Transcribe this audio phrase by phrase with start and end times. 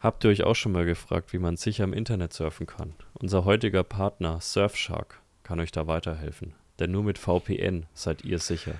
[0.00, 2.94] Habt ihr euch auch schon mal gefragt, wie man sicher im Internet surfen kann?
[3.12, 6.54] Unser heutiger Partner Surfshark kann euch da weiterhelfen.
[6.78, 8.74] Denn nur mit VPN seid ihr sicher.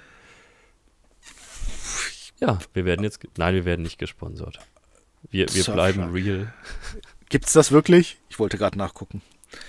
[2.40, 3.20] Ja, wir werden jetzt.
[3.36, 4.60] Nein, wir werden nicht gesponsert.
[5.30, 6.54] Wir, wir bleiben real.
[7.28, 8.16] Gibt es das wirklich?
[8.30, 9.20] Ich wollte gerade nachgucken.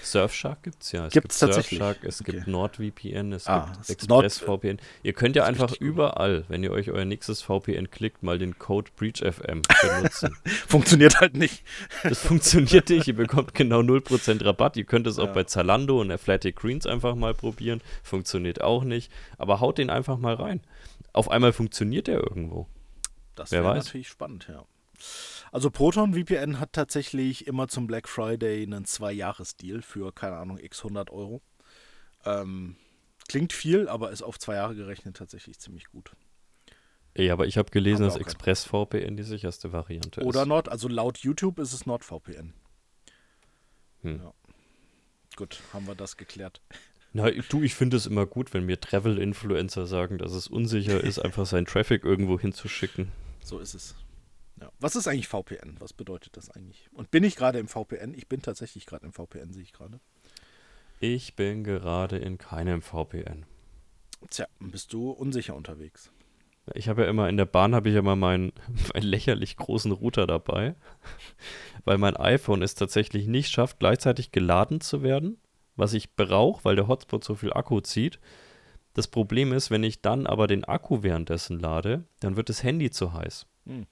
[0.04, 1.08] Surfshark gibt es ja.
[1.08, 1.80] Es gibt's gibt tatsächlich?
[1.80, 2.32] Surfshark, es okay.
[2.32, 4.80] gibt NordVPN, es ah, gibt ExpressVPN.
[5.04, 8.92] Ihr könnt ja einfach überall, wenn ihr euch euer nächstes VPN klickt, mal den Code
[8.96, 10.38] BreachFM benutzen.
[10.68, 11.64] funktioniert halt nicht.
[12.04, 13.08] Das funktioniert nicht.
[13.08, 14.78] Ihr bekommt genau 0% Rabatt.
[14.78, 15.34] Ihr könnt es auch ja.
[15.34, 17.82] bei Zalando und Athletic Greens einfach mal probieren.
[18.04, 19.12] Funktioniert auch nicht.
[19.38, 20.62] Aber haut den einfach mal rein.
[21.14, 22.68] Auf einmal funktioniert der irgendwo.
[23.36, 24.66] Das wäre natürlich spannend, ja.
[25.52, 30.80] Also Proton VPN hat tatsächlich immer zum Black Friday einen Zwei-Jahres-Deal für, keine Ahnung, x
[30.80, 31.42] 100 Euro.
[32.24, 32.78] Ähm,
[33.28, 36.12] klingt viel, aber ist auf zwei Jahre gerechnet tatsächlich ziemlich gut.
[37.18, 40.28] Ja, aber ich habe gelesen, dass ExpressVPN die sicherste Variante ist.
[40.28, 42.54] Oder Nord, also laut YouTube ist es NordVPN.
[44.04, 44.20] Hm.
[44.20, 44.34] Ja.
[45.36, 46.62] Gut, haben wir das geklärt.
[47.12, 51.20] Na, du, ich finde es immer gut, wenn mir Travel-Influencer sagen, dass es unsicher ist,
[51.20, 53.12] einfach seinen Traffic irgendwo hinzuschicken.
[53.44, 53.96] So ist es.
[54.60, 54.72] Ja.
[54.80, 55.76] Was ist eigentlich VPN?
[55.80, 56.90] Was bedeutet das eigentlich?
[56.94, 58.14] Und bin ich gerade im VPN?
[58.14, 60.00] Ich bin tatsächlich gerade im VPN, sehe ich gerade.
[61.00, 63.46] Ich bin gerade in keinem VPN.
[64.30, 66.12] Tja, bist du unsicher unterwegs.
[66.76, 68.54] Ich habe ja immer in der Bahn habe ich immer meinen,
[68.94, 70.76] meinen lächerlich großen Router dabei,
[71.86, 75.38] weil mein iPhone es tatsächlich nicht schafft, gleichzeitig geladen zu werden,
[75.76, 78.20] was ich brauche, weil der Hotspot so viel Akku zieht.
[78.94, 82.92] Das Problem ist, wenn ich dann aber den Akku währenddessen lade, dann wird das Handy
[82.92, 83.48] zu heiß.
[83.66, 83.88] Hm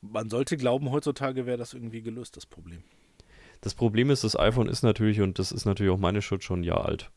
[0.00, 2.82] man sollte glauben, heutzutage wäre das irgendwie gelöst, das Problem.
[3.60, 6.60] Das Problem ist, das iPhone ist natürlich, und das ist natürlich auch meine Schuld, schon
[6.60, 7.10] ein Jahr alt.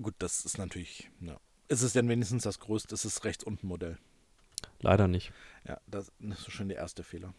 [0.00, 1.38] Gut, das ist natürlich, ja.
[1.68, 3.98] Ist es denn wenigstens das größte, ist es rechts unten Modell?
[4.80, 5.32] Leider nicht.
[5.66, 7.34] Ja, das ist schon der erste Fehler.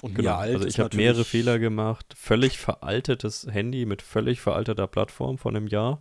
[0.00, 0.36] Und genau.
[0.36, 2.14] alt also ich habe mehrere Fehler gemacht.
[2.16, 6.00] Völlig veraltetes Handy mit völlig veralteter Plattform von einem Jahr.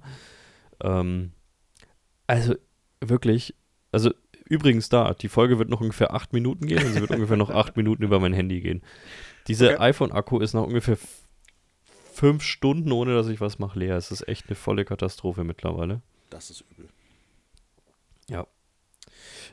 [0.81, 1.31] Ähm,
[2.27, 2.55] also
[2.99, 3.55] wirklich,
[3.91, 4.11] also
[4.51, 7.49] Übrigens da, die Folge wird noch ungefähr acht Minuten gehen und sie wird ungefähr noch
[7.49, 8.81] acht Minuten über mein Handy gehen.
[9.47, 9.77] Dieser okay.
[9.77, 10.97] iPhone-Akku ist nach ungefähr
[12.11, 13.95] fünf Stunden, ohne dass ich was mache, leer.
[13.95, 16.01] Es ist echt eine volle Katastrophe mittlerweile.
[16.29, 16.89] Das ist übel.
[18.27, 18.45] Ja.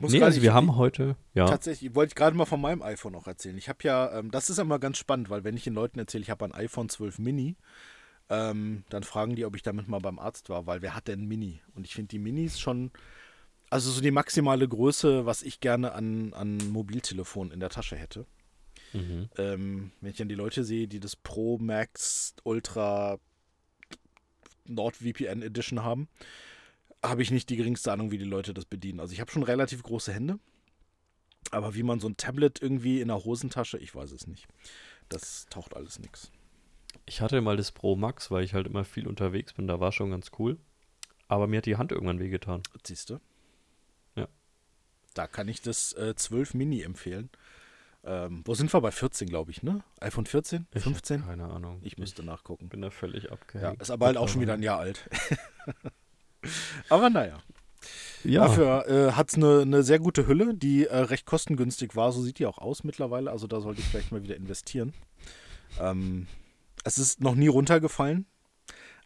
[0.01, 1.45] Muss nee, also wir haben heute, ja.
[1.45, 3.57] Tatsächlich, wollte ich gerade mal von meinem iPhone noch erzählen.
[3.57, 6.23] Ich habe ja, ähm, das ist immer ganz spannend, weil wenn ich den Leuten erzähle,
[6.23, 7.55] ich habe ein iPhone 12 Mini,
[8.29, 11.21] ähm, dann fragen die, ob ich damit mal beim Arzt war, weil wer hat denn
[11.21, 11.61] ein Mini?
[11.73, 12.91] Und ich finde die Minis schon
[13.69, 18.25] also so die maximale Größe, was ich gerne an, an Mobiltelefon in der Tasche hätte.
[18.93, 19.29] Mhm.
[19.37, 23.19] Ähm, wenn ich dann die Leute sehe, die das Pro Max Ultra
[24.65, 26.07] NordVPN Edition haben,
[27.03, 28.99] habe ich nicht die geringste Ahnung, wie die Leute das bedienen.
[28.99, 30.39] Also ich habe schon relativ große Hände,
[31.51, 34.47] aber wie man so ein Tablet irgendwie in der Hosentasche, ich weiß es nicht.
[35.07, 36.31] Das taucht alles nichts.
[37.05, 39.91] Ich hatte mal das Pro Max, weil ich halt immer viel unterwegs bin, da war
[39.91, 40.57] schon ganz cool.
[41.27, 42.63] Aber mir hat die Hand irgendwann wehgetan.
[42.83, 43.19] Siehst du?
[45.19, 47.29] Da kann ich das äh, 12 Mini empfehlen.
[48.05, 49.83] Ähm, wo sind wir bei 14, glaube ich, ne?
[49.99, 50.65] iPhone 14?
[50.73, 51.25] Ich 15?
[51.25, 51.81] Keine Ahnung.
[51.83, 52.69] Ich müsste ich nachgucken.
[52.69, 53.75] Bin da völlig abgehängt.
[53.75, 55.09] Ja, ist aber halt auch schon wieder ein Jahr alt.
[56.89, 57.39] aber naja.
[58.23, 58.47] Ja.
[58.47, 62.13] Dafür äh, hat es eine, eine sehr gute Hülle, die äh, recht kostengünstig war.
[62.13, 63.29] So sieht die auch aus mittlerweile.
[63.29, 64.93] Also da sollte ich vielleicht mal wieder investieren.
[65.81, 66.27] Ähm,
[66.85, 68.25] es ist noch nie runtergefallen,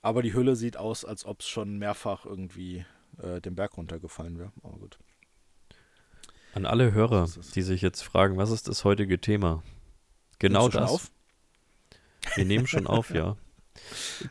[0.04, 2.86] aber die Hülle sieht aus, als ob es schon mehrfach irgendwie
[3.18, 4.52] äh, den Berg runtergefallen wäre.
[4.62, 5.00] Aber gut.
[6.54, 9.64] An alle Hörer, die sich jetzt fragen, was ist das heutige Thema?
[10.40, 10.92] Genau das.
[10.92, 11.12] Auf?
[12.36, 13.38] Wir nehmen schon auf, ja.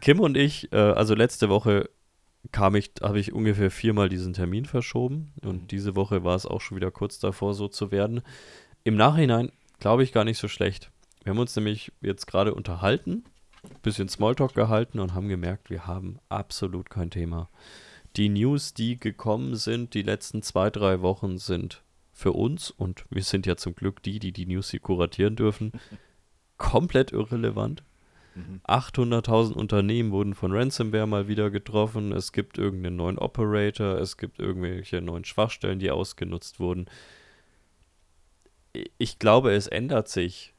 [0.01, 1.91] Kim und ich, äh, also letzte Woche
[2.53, 5.67] kam ich, habe ich ungefähr viermal diesen Termin verschoben und mhm.
[5.69, 8.23] diese Woche war es auch schon wieder kurz davor, so zu werden.
[8.85, 9.51] Im Nachhinein
[9.81, 10.91] glaube ich gar nicht so schlecht.
[11.25, 13.25] Wir haben uns nämlich jetzt gerade unterhalten,
[13.65, 17.49] ein bisschen Smalltalk gehalten und haben gemerkt, wir haben absolut kein Thema.
[18.17, 21.83] Die News, die gekommen sind, die letzten zwei, drei Wochen sind
[22.13, 25.73] für uns, und wir sind ja zum Glück die, die die News hier kuratieren dürfen,
[26.59, 27.83] komplett irrelevant.
[28.67, 29.57] 800.000 mhm.
[29.57, 32.13] Unternehmen wurden von Ransomware mal wieder getroffen.
[32.13, 36.87] Es gibt irgendeinen neuen Operator, es gibt irgendwelche neuen Schwachstellen, die ausgenutzt wurden.
[38.97, 40.55] Ich glaube, es ändert sich.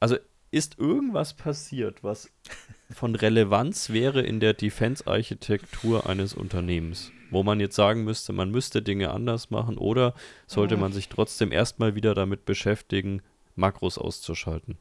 [0.00, 0.16] Also
[0.50, 2.30] ist irgendwas passiert, was
[2.90, 7.12] von Relevanz wäre in der Defense-Architektur eines Unternehmens?
[7.30, 10.14] Wo man jetzt sagen müsste, man müsste Dinge anders machen oder
[10.46, 13.22] sollte man sich trotzdem erstmal wieder damit beschäftigen,
[13.54, 14.78] Makros auszuschalten?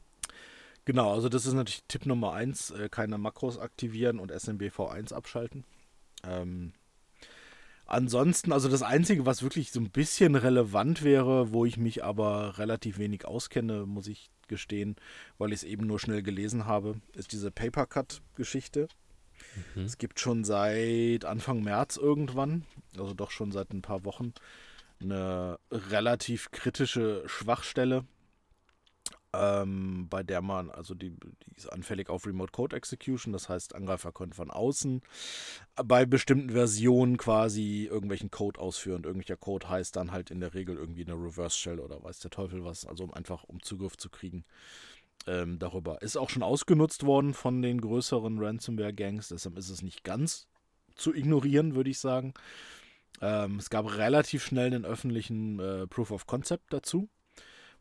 [0.85, 5.65] Genau, also das ist natürlich Tipp Nummer eins, äh, keine Makros aktivieren und SMBV1 abschalten.
[6.23, 6.71] Ähm,
[7.87, 12.57] Ansonsten, also das Einzige, was wirklich so ein bisschen relevant wäre, wo ich mich aber
[12.57, 14.97] relativ wenig auskenne, muss ich gestehen,
[15.37, 18.89] weil ich es eben nur schnell gelesen habe, ist diese Papercut-Geschichte.
[19.75, 19.83] Mhm.
[19.83, 22.65] Es gibt schon seit Anfang März irgendwann,
[22.97, 24.33] also doch schon seit ein paar Wochen,
[24.99, 28.05] eine relativ kritische Schwachstelle
[29.33, 33.75] ähm, bei der man, also die, die ist anfällig auf Remote Code Execution, das heißt,
[33.75, 35.01] Angreifer können von außen
[35.75, 39.03] bei bestimmten Versionen quasi irgendwelchen Code ausführen.
[39.03, 42.31] Irgendwelcher Code heißt dann halt in der Regel irgendwie eine Reverse Shell oder weiß der
[42.31, 44.45] Teufel was, also um einfach um Zugriff zu kriegen.
[45.25, 50.03] Ähm, darüber ist auch schon ausgenutzt worden von den größeren Ransomware-Gangs, deshalb ist es nicht
[50.03, 50.47] ganz
[50.95, 52.33] zu ignorieren, würde ich sagen.
[53.21, 57.09] Ähm, es gab relativ schnell einen öffentlichen äh, Proof of Concept dazu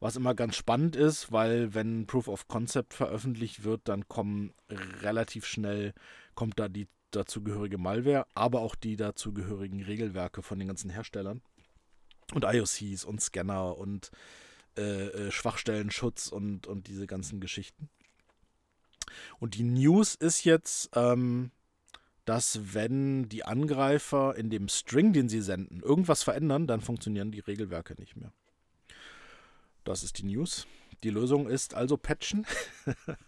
[0.00, 4.52] was immer ganz spannend ist, weil wenn Proof of Concept veröffentlicht wird, dann kommen
[5.00, 5.94] relativ schnell,
[6.34, 11.40] kommt da die dazugehörige Malware, aber auch die dazugehörigen Regelwerke von den ganzen Herstellern
[12.34, 14.10] und IOCs und Scanner und
[14.76, 17.88] äh, äh, Schwachstellenschutz und, und diese ganzen Geschichten.
[19.38, 21.50] Und die News ist jetzt, ähm,
[22.25, 27.40] dass wenn die Angreifer in dem String, den sie senden, irgendwas verändern, dann funktionieren die
[27.40, 28.32] Regelwerke nicht mehr.
[29.84, 30.67] Das ist die News.
[31.05, 32.44] Die Lösung ist also patchen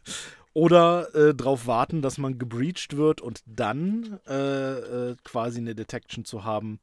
[0.53, 6.25] oder äh, darauf warten, dass man gebreached wird und dann äh, äh, quasi eine Detection
[6.25, 6.81] zu haben,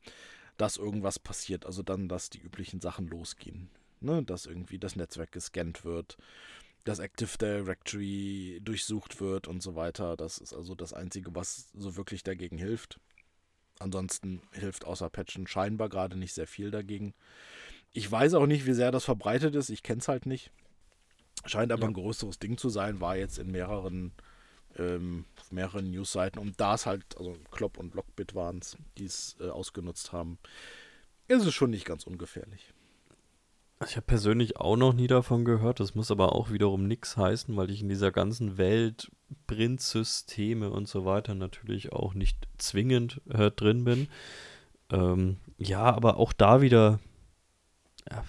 [0.58, 1.66] dass irgendwas passiert.
[1.66, 3.70] Also dann, dass die üblichen Sachen losgehen.
[4.06, 4.24] Ne?
[4.24, 6.18] Dass irgendwie das Netzwerk gescannt wird,
[6.86, 10.16] dass Active Directory durchsucht wird und so weiter.
[10.16, 13.00] Das ist also das Einzige, was so wirklich dagegen hilft.
[13.80, 17.14] Ansonsten hilft außer Patchen scheinbar gerade nicht sehr viel dagegen.
[17.92, 19.70] Ich weiß auch nicht, wie sehr das verbreitet ist.
[19.70, 20.52] Ich kenne es halt nicht.
[21.46, 21.88] Scheint aber ja.
[21.90, 24.14] ein größeres Ding zu sein, war jetzt in mehreren,
[24.78, 26.40] ähm, mehreren Newsseiten.
[26.40, 30.38] Und da es halt, also Klopp und Lockbit waren es, die es äh, ausgenutzt haben,
[31.28, 32.74] ist es schon nicht ganz ungefährlich.
[33.84, 35.80] Ich habe persönlich auch noch nie davon gehört.
[35.80, 39.12] Das muss aber auch wiederum nichts heißen, weil ich in dieser ganzen Welt
[39.48, 44.08] Printsysteme und so weiter natürlich auch nicht zwingend äh, drin bin.
[44.92, 47.00] Ähm, ja, aber auch da wieder
[48.10, 48.24] ja,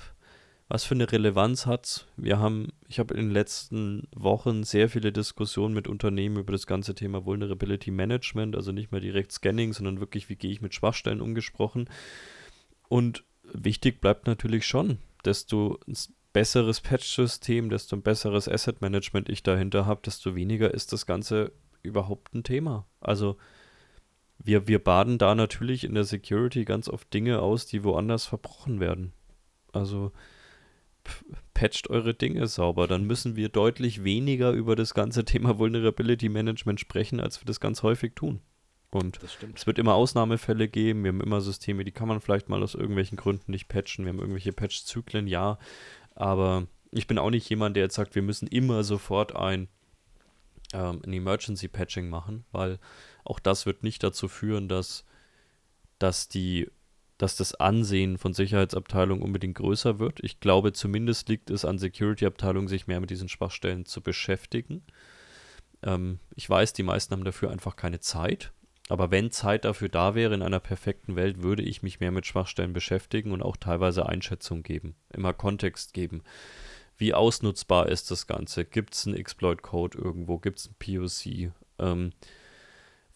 [0.68, 5.12] was für eine Relevanz hat Wir haben, ich habe in den letzten Wochen sehr viele
[5.12, 10.00] Diskussionen mit Unternehmen über das ganze Thema Vulnerability Management, also nicht mehr direkt Scanning, sondern
[10.00, 11.88] wirklich, wie gehe ich mit Schwachstellen umgesprochen.
[12.88, 15.96] Und wichtig bleibt natürlich schon, desto ein
[16.32, 21.52] besseres Patch-System, desto ein besseres Asset-Management ich dahinter habe, desto weniger ist das Ganze
[21.82, 22.86] überhaupt ein Thema.
[23.00, 23.36] Also
[24.38, 28.80] wir, wir baden da natürlich in der Security ganz oft Dinge aus, die woanders verbrochen
[28.80, 29.12] werden.
[29.72, 30.12] Also
[31.54, 32.86] patcht eure Dinge sauber.
[32.86, 37.60] Dann müssen wir deutlich weniger über das ganze Thema Vulnerability Management sprechen, als wir das
[37.60, 38.40] ganz häufig tun.
[38.96, 39.20] Und
[39.54, 41.04] es wird immer Ausnahmefälle geben.
[41.04, 44.04] Wir haben immer Systeme, die kann man vielleicht mal aus irgendwelchen Gründen nicht patchen.
[44.04, 45.58] Wir haben irgendwelche Patch-Zyklen, ja.
[46.14, 49.68] Aber ich bin auch nicht jemand, der jetzt sagt, wir müssen immer sofort ein,
[50.72, 52.78] ähm, ein Emergency Patching machen, weil
[53.24, 55.04] auch das wird nicht dazu führen, dass,
[55.98, 56.68] dass die
[57.18, 60.20] dass das Ansehen von Sicherheitsabteilungen unbedingt größer wird.
[60.22, 64.82] Ich glaube, zumindest liegt es an Security-Abteilungen, sich mehr mit diesen Schwachstellen zu beschäftigen.
[65.82, 68.52] Ähm, ich weiß, die meisten haben dafür einfach keine Zeit.
[68.88, 72.26] Aber wenn Zeit dafür da wäre in einer perfekten Welt, würde ich mich mehr mit
[72.26, 76.22] Schwachstellen beschäftigen und auch teilweise Einschätzung geben, immer Kontext geben.
[76.96, 78.64] Wie ausnutzbar ist das Ganze?
[78.64, 80.38] Gibt es einen Exploit-Code irgendwo?
[80.38, 81.52] Gibt es ein POC?
[81.78, 82.12] Ähm,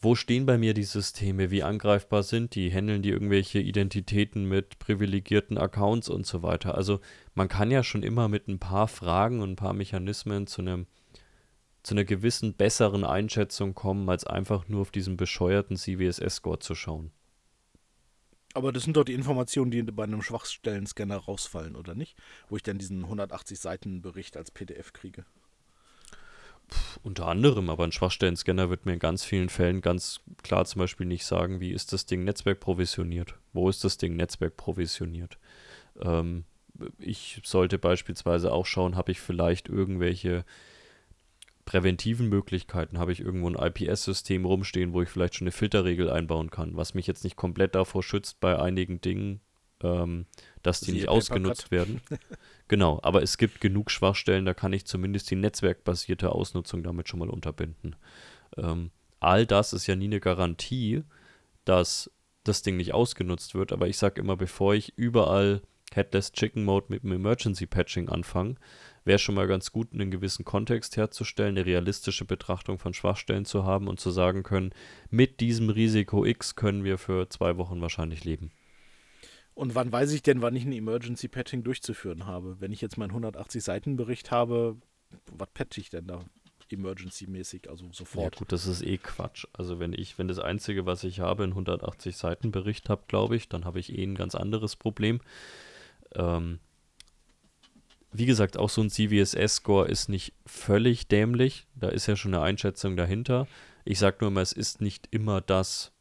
[0.02, 4.78] wo stehen bei mir die Systeme, wie angreifbar sind die, handeln die irgendwelche Identitäten mit
[4.78, 6.74] privilegierten Accounts und so weiter.
[6.74, 7.00] Also
[7.34, 10.86] man kann ja schon immer mit ein paar Fragen und ein paar Mechanismen zu einem
[11.90, 17.10] zu einer gewissen besseren Einschätzung kommen, als einfach nur auf diesen bescheuerten CVSS-Score zu schauen.
[18.54, 22.16] Aber das sind doch die Informationen, die bei einem Schwachstellen-Scanner rausfallen, oder nicht?
[22.48, 25.24] Wo ich dann diesen 180 Seiten Bericht als PDF kriege.
[26.70, 30.78] Pff, unter anderem, aber ein Schwachstellen-Scanner wird mir in ganz vielen Fällen ganz klar zum
[30.78, 33.34] Beispiel nicht sagen, wie ist das Ding Netzwerk provisioniert?
[33.52, 35.40] Wo ist das Ding Netzwerk provisioniert?
[36.00, 36.44] Ähm,
[37.00, 40.44] ich sollte beispielsweise auch schauen, habe ich vielleicht irgendwelche
[41.70, 46.50] präventiven Möglichkeiten, habe ich irgendwo ein IPS-System rumstehen, wo ich vielleicht schon eine Filterregel einbauen
[46.50, 49.40] kann, was mich jetzt nicht komplett davor schützt, bei einigen Dingen
[49.84, 50.26] ähm,
[50.64, 52.00] dass die nicht ausgenutzt werden.
[52.68, 57.20] genau, aber es gibt genug Schwachstellen, da kann ich zumindest die netzwerkbasierte Ausnutzung damit schon
[57.20, 57.94] mal unterbinden.
[58.56, 61.04] Ähm, all das ist ja nie eine Garantie,
[61.64, 62.10] dass
[62.42, 65.62] das Ding nicht ausgenutzt wird, aber ich sage immer, bevor ich überall
[65.92, 68.58] Headless Chicken Mode mit dem Emergency Patching anfangen.
[69.04, 73.64] Wäre schon mal ganz gut, einen gewissen Kontext herzustellen, eine realistische Betrachtung von Schwachstellen zu
[73.64, 74.72] haben und zu sagen können,
[75.08, 78.50] mit diesem Risiko X können wir für zwei Wochen wahrscheinlich leben.
[79.54, 82.60] Und wann weiß ich denn, wann ich ein Emergency Patching durchzuführen habe?
[82.60, 84.76] Wenn ich jetzt meinen 180 Seiten Bericht habe,
[85.32, 86.24] was patche ich denn da?
[86.72, 88.34] Emergency-mäßig, also sofort.
[88.34, 89.46] Ja, gut, das ist eh Quatsch.
[89.52, 93.36] Also wenn ich, wenn das Einzige, was ich habe, einen 180 Seiten Bericht habe, glaube
[93.36, 95.20] ich, dann habe ich eh ein ganz anderes Problem.
[96.14, 96.60] Ähm,
[98.12, 101.66] wie gesagt, auch so ein CVSS-Score ist nicht völlig dämlich.
[101.74, 103.46] Da ist ja schon eine Einschätzung dahinter.
[103.84, 105.92] Ich sage nur mal, es ist nicht immer das,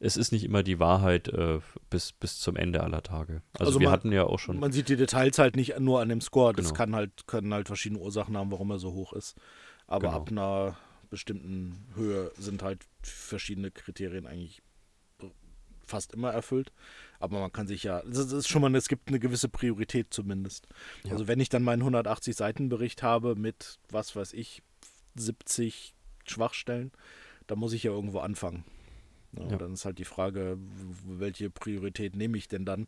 [0.00, 1.60] es ist nicht immer die Wahrheit äh,
[1.90, 3.42] bis, bis zum Ende aller Tage.
[3.54, 4.58] Also, also wir man, hatten ja auch schon.
[4.58, 6.52] Man sieht die Details halt nicht nur an dem Score.
[6.52, 6.76] Das genau.
[6.76, 9.36] kann halt, können halt verschiedene Ursachen haben, warum er so hoch ist.
[9.86, 10.16] Aber genau.
[10.16, 10.76] ab einer
[11.08, 14.60] bestimmten Höhe sind halt verschiedene Kriterien eigentlich
[15.86, 16.72] fast immer erfüllt.
[17.18, 20.66] Aber man kann sich ja, das ist schon mal, es gibt eine gewisse Priorität zumindest.
[21.04, 21.12] Ja.
[21.12, 24.62] Also wenn ich dann meinen 180 Seiten Bericht habe mit, was weiß ich,
[25.14, 25.94] 70
[26.26, 26.92] Schwachstellen,
[27.46, 28.64] dann muss ich ja irgendwo anfangen.
[29.32, 29.56] Ja, ja.
[29.56, 30.58] Dann ist halt die Frage,
[31.06, 32.86] welche Priorität nehme ich denn dann?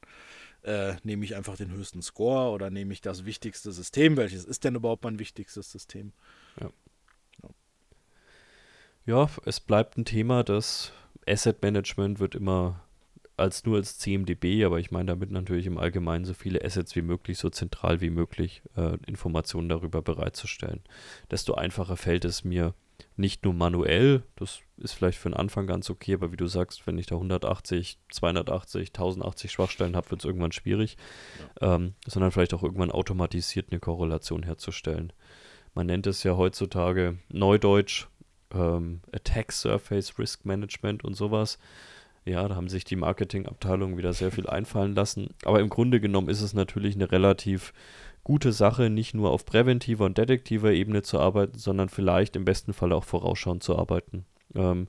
[0.63, 4.17] Äh, nehme ich einfach den höchsten Score oder nehme ich das wichtigste System?
[4.17, 6.13] Welches ist denn überhaupt mein wichtigstes System?
[6.61, 6.71] Ja.
[7.43, 7.51] Ja,
[9.07, 10.93] ja es bleibt ein Thema, das
[11.27, 12.83] Asset Management wird immer
[13.39, 17.03] als nur als CMDB, aber ich meine damit natürlich im Allgemeinen so viele Assets wie
[17.03, 20.81] möglich, so zentral wie möglich äh, Informationen darüber bereitzustellen.
[21.31, 22.75] Desto einfacher fällt es mir,
[23.17, 26.87] nicht nur manuell, das ist vielleicht für den Anfang ganz okay, aber wie du sagst,
[26.87, 30.97] wenn ich da 180, 280, 1080 Schwachstellen habe, wird es irgendwann schwierig,
[31.61, 31.75] ja.
[31.75, 35.13] ähm, sondern vielleicht auch irgendwann automatisiert eine Korrelation herzustellen.
[35.75, 38.07] Man nennt es ja heutzutage Neudeutsch
[38.53, 41.59] ähm, Attack Surface Risk Management und sowas.
[42.29, 45.31] Ja, da haben sich die Marketingabteilungen wieder sehr viel einfallen lassen.
[45.45, 47.73] Aber im Grunde genommen ist es natürlich eine relativ
[48.23, 52.75] gute Sache, nicht nur auf präventiver und detektiver Ebene zu arbeiten, sondern vielleicht im besten
[52.75, 54.27] Fall auch vorausschauend zu arbeiten.
[54.55, 54.89] Ähm,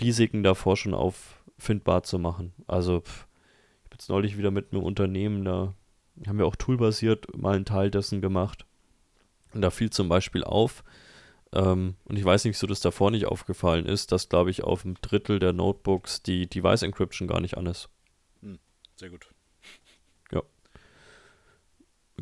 [0.00, 2.54] Risiken davor schon auffindbar zu machen.
[2.66, 3.26] Also, pff,
[3.80, 5.74] ich habe jetzt neulich wieder mit einem Unternehmen, da
[6.26, 8.64] haben wir auch toolbasiert mal einen Teil dessen gemacht.
[9.52, 10.82] Und da fiel zum Beispiel auf,
[11.54, 14.84] ähm, und ich weiß nicht, wieso das davor nicht aufgefallen ist, dass, glaube ich, auf
[14.84, 17.88] einem Drittel der Notebooks die Device Encryption gar nicht an ist.
[18.42, 18.58] Hm,
[18.96, 19.28] sehr gut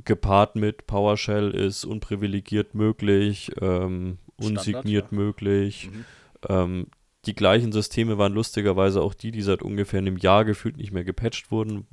[0.05, 5.19] gepaart mit PowerShell ist unprivilegiert möglich, ähm, unsigniert ja.
[5.19, 5.91] möglich.
[5.91, 6.05] Mhm.
[6.49, 6.87] Ähm,
[7.27, 11.05] die gleichen Systeme waren lustigerweise auch die, die seit ungefähr einem Jahr gefühlt nicht mehr
[11.05, 11.87] gepatcht wurden,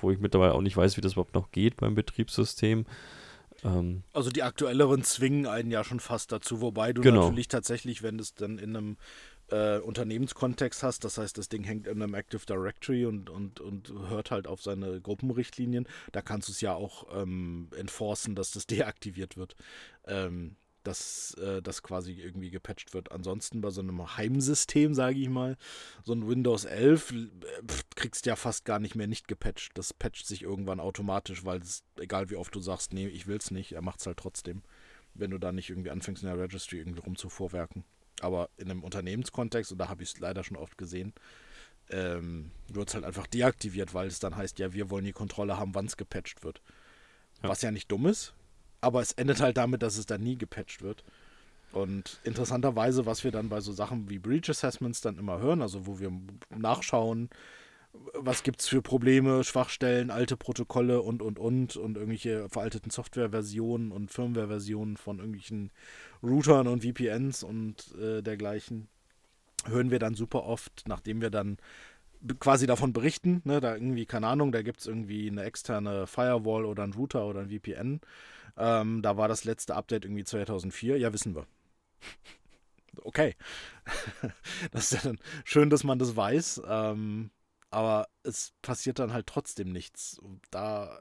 [0.00, 2.84] wo ich mittlerweile auch nicht weiß, wie das überhaupt noch geht beim Betriebssystem.
[3.64, 7.22] Ähm, also die aktuelleren zwingen einen ja schon fast dazu, wobei du genau.
[7.26, 8.96] natürlich tatsächlich, wenn es dann in einem
[9.52, 11.04] äh, Unternehmenskontext hast.
[11.04, 14.62] Das heißt, das Ding hängt in einem Active Directory und, und, und hört halt auf
[14.62, 15.86] seine Gruppenrichtlinien.
[16.12, 19.54] Da kannst du es ja auch ähm, enforcen, dass das deaktiviert wird.
[20.06, 23.12] Ähm, dass äh, das quasi irgendwie gepatcht wird.
[23.12, 25.56] Ansonsten bei so einem Heimsystem, sage ich mal,
[26.04, 27.26] so ein Windows 11 äh,
[27.94, 29.72] kriegst du ja fast gar nicht mehr nicht gepatcht.
[29.78, 33.36] Das patcht sich irgendwann automatisch, weil es, egal wie oft du sagst, nee, ich will
[33.36, 34.62] es nicht, er macht es halt trotzdem,
[35.14, 37.84] wenn du da nicht irgendwie anfängst in der Registry irgendwie rumzuvorwerken.
[38.20, 41.12] Aber in einem Unternehmenskontext, und da habe ich es leider schon oft gesehen,
[41.90, 45.58] ähm, wird es halt einfach deaktiviert, weil es dann heißt, ja, wir wollen die Kontrolle
[45.58, 46.62] haben, wann es gepatcht wird.
[47.42, 47.48] Ja.
[47.48, 48.34] Was ja nicht dumm ist,
[48.82, 51.04] aber es endet halt damit, dass es dann nie gepatcht wird.
[51.72, 55.86] Und interessanterweise, was wir dann bei so Sachen wie Breach Assessments dann immer hören, also
[55.86, 56.12] wo wir
[56.50, 57.30] nachschauen,
[58.14, 63.92] was gibt es für Probleme, Schwachstellen, alte Protokolle und, und, und und irgendwelche veralteten Softwareversionen
[63.92, 65.70] und Firmwareversionen von irgendwelchen
[66.22, 68.88] Routern und VPNs und äh, dergleichen,
[69.66, 71.58] hören wir dann super oft, nachdem wir dann
[72.38, 76.64] quasi davon berichten, ne, da irgendwie, keine Ahnung, da gibt es irgendwie eine externe Firewall
[76.64, 78.00] oder einen Router oder ein VPN.
[78.56, 81.46] Ähm, da war das letzte Update irgendwie 2004, ja, wissen wir.
[83.02, 83.34] okay.
[84.70, 86.62] das ist ja dann schön, dass man das weiß.
[86.66, 87.30] Ähm,
[87.70, 90.20] aber es passiert dann halt trotzdem nichts.
[90.50, 91.00] Da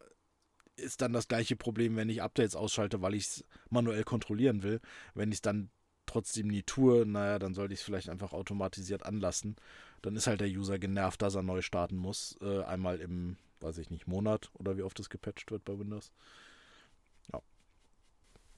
[0.78, 4.80] ist dann das gleiche Problem, wenn ich Updates ausschalte, weil ich es manuell kontrollieren will.
[5.14, 5.70] Wenn ich es dann
[6.06, 9.56] trotzdem nie tue, naja, dann sollte ich es vielleicht einfach automatisiert anlassen.
[10.02, 12.38] Dann ist halt der User genervt, dass er neu starten muss.
[12.42, 16.12] Äh, einmal im, weiß ich nicht, Monat oder wie oft es gepatcht wird bei Windows.
[17.32, 17.42] Ja.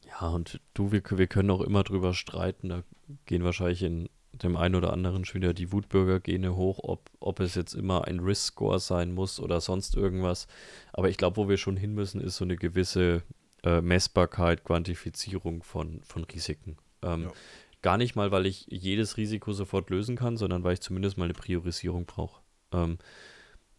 [0.08, 2.70] Ja, und du, wir, wir können auch immer drüber streiten.
[2.70, 2.84] Da
[3.26, 7.56] gehen wahrscheinlich in dem einen oder anderen schon wieder die Wutbürger-Gene hoch, ob, ob es
[7.56, 10.48] jetzt immer ein Risk-Score sein muss oder sonst irgendwas.
[10.92, 13.22] Aber ich glaube, wo wir schon hin müssen, ist so eine gewisse
[13.64, 16.78] äh, Messbarkeit, Quantifizierung von, von Risiken.
[17.04, 17.32] Ähm, ja.
[17.84, 21.26] Gar nicht mal, weil ich jedes Risiko sofort lösen kann, sondern weil ich zumindest mal
[21.26, 22.42] eine Priorisierung brauche.
[22.72, 22.98] Ähm,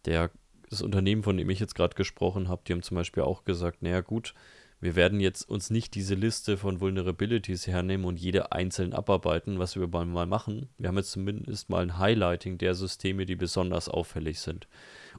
[0.05, 0.31] der
[0.69, 3.81] das Unternehmen, von dem ich jetzt gerade gesprochen habe, die haben zum Beispiel auch gesagt,
[3.81, 4.33] naja gut,
[4.79, 9.75] wir werden jetzt uns nicht diese Liste von Vulnerabilities hernehmen und jede einzeln abarbeiten, was
[9.75, 10.69] wir mal machen.
[10.77, 14.67] Wir haben jetzt zumindest mal ein Highlighting der Systeme, die besonders auffällig sind.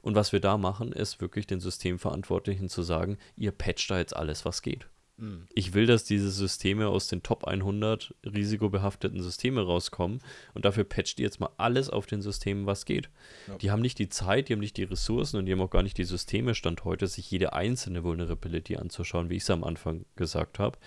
[0.01, 4.15] Und was wir da machen, ist wirklich den Systemverantwortlichen zu sagen, ihr patcht da jetzt
[4.15, 4.87] alles, was geht.
[5.17, 5.47] Mhm.
[5.53, 10.19] Ich will, dass diese Systeme aus den Top 100 risikobehafteten Systemen rauskommen
[10.53, 13.09] und dafür patcht ihr jetzt mal alles auf den Systemen, was geht.
[13.47, 13.57] Ja.
[13.57, 15.83] Die haben nicht die Zeit, die haben nicht die Ressourcen und die haben auch gar
[15.83, 20.05] nicht die Systeme Stand heute, sich jede einzelne Vulnerability anzuschauen, wie ich es am Anfang
[20.15, 20.77] gesagt habe.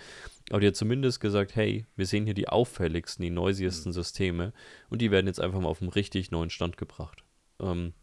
[0.49, 3.95] Aber die hat zumindest gesagt, hey, wir sehen hier die auffälligsten, die noisiesten mhm.
[3.95, 4.53] Systeme
[4.89, 7.23] und die werden jetzt einfach mal auf einen richtig neuen Stand gebracht.
[7.59, 7.93] Ähm,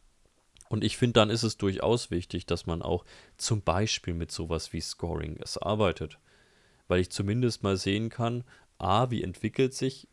[0.69, 3.05] und ich finde, dann ist es durchaus wichtig, dass man auch
[3.37, 6.19] zum Beispiel mit sowas wie Scoring es arbeitet.
[6.89, 8.45] Weil ich zumindest mal sehen kann,
[8.79, 10.09] a, wie entwickelt sich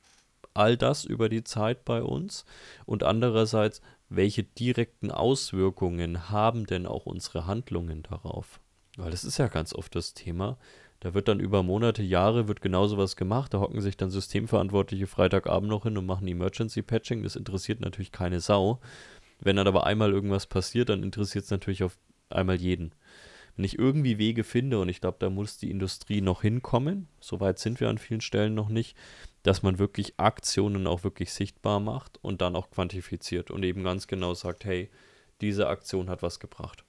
[0.54, 2.46] all das über die Zeit bei uns
[2.86, 8.60] und andererseits, welche direkten Auswirkungen haben denn auch unsere Handlungen darauf?
[8.98, 10.58] Weil das ist ja ganz oft das Thema.
[11.02, 13.54] Da wird dann über Monate, Jahre wird genau sowas gemacht.
[13.54, 17.22] Da hocken sich dann Systemverantwortliche Freitagabend noch hin und machen Emergency Patching.
[17.22, 18.80] Das interessiert natürlich keine Sau.
[19.46, 22.00] Wenn dann aber einmal irgendwas passiert, dann interessiert es natürlich auf
[22.30, 22.96] einmal jeden.
[23.56, 27.60] Wenn ich irgendwie Wege finde, und ich glaube, da muss die Industrie noch hinkommen, soweit
[27.60, 28.98] sind wir an vielen Stellen noch nicht,
[29.44, 34.08] dass man wirklich Aktionen auch wirklich sichtbar macht und dann auch quantifiziert und eben ganz
[34.08, 34.90] genau sagt, hey,
[35.42, 36.84] diese Aktion hat was gebracht.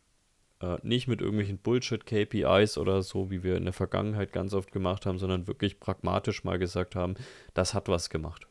[0.63, 5.05] Äh, nicht mit irgendwelchen Bullshit-KPIs oder so, wie wir in der Vergangenheit ganz oft gemacht
[5.05, 7.17] haben, sondern wirklich pragmatisch mal gesagt haben,
[7.53, 8.47] das hat was gemacht.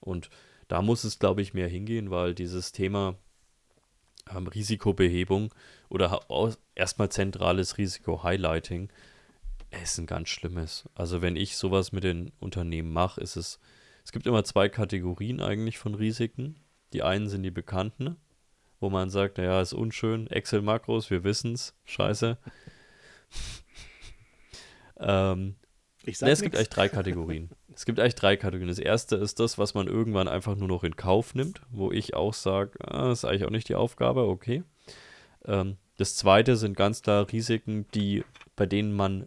[0.00, 0.30] Und
[0.72, 3.14] da muss es, glaube ich, mehr hingehen, weil dieses Thema
[4.34, 5.52] ähm, Risikobehebung
[5.90, 6.22] oder
[6.74, 8.88] erstmal zentrales Risiko-Highlighting
[9.82, 10.88] ist ein ganz schlimmes.
[10.94, 13.60] Also wenn ich sowas mit den Unternehmen mache, ist es,
[14.02, 16.56] es gibt immer zwei Kategorien eigentlich von Risiken.
[16.94, 18.16] Die einen sind die bekannten,
[18.80, 22.38] wo man sagt, naja, ist unschön, Excel-Makros, wir wissen es, scheiße.
[25.00, 25.54] ähm,
[26.04, 27.50] ich sag nee, es gibt eigentlich drei Kategorien.
[27.74, 28.68] es gibt eigentlich drei Kategorien.
[28.68, 32.14] Das erste ist das, was man irgendwann einfach nur noch in Kauf nimmt, wo ich
[32.14, 34.62] auch sage, ah, das ist eigentlich auch nicht die Aufgabe, okay.
[35.44, 38.24] Ähm, das zweite sind ganz klar Risiken, die,
[38.56, 39.26] bei denen man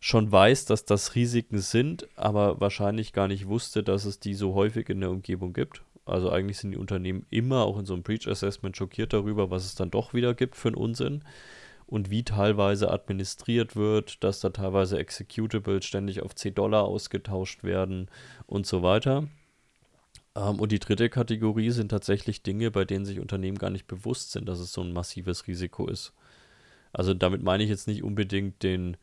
[0.00, 4.54] schon weiß, dass das Risiken sind, aber wahrscheinlich gar nicht wusste, dass es die so
[4.54, 5.82] häufig in der Umgebung gibt.
[6.04, 9.66] Also eigentlich sind die Unternehmen immer auch in so einem Breach Assessment schockiert darüber, was
[9.66, 11.22] es dann doch wieder gibt für einen Unsinn
[11.88, 18.10] und wie teilweise administriert wird, dass da teilweise Executables ständig auf 10 Dollar ausgetauscht werden
[18.46, 19.26] und so weiter.
[20.36, 24.32] Ähm, und die dritte Kategorie sind tatsächlich Dinge, bei denen sich Unternehmen gar nicht bewusst
[24.32, 26.12] sind, dass es so ein massives Risiko ist.
[26.92, 28.98] Also damit meine ich jetzt nicht unbedingt den,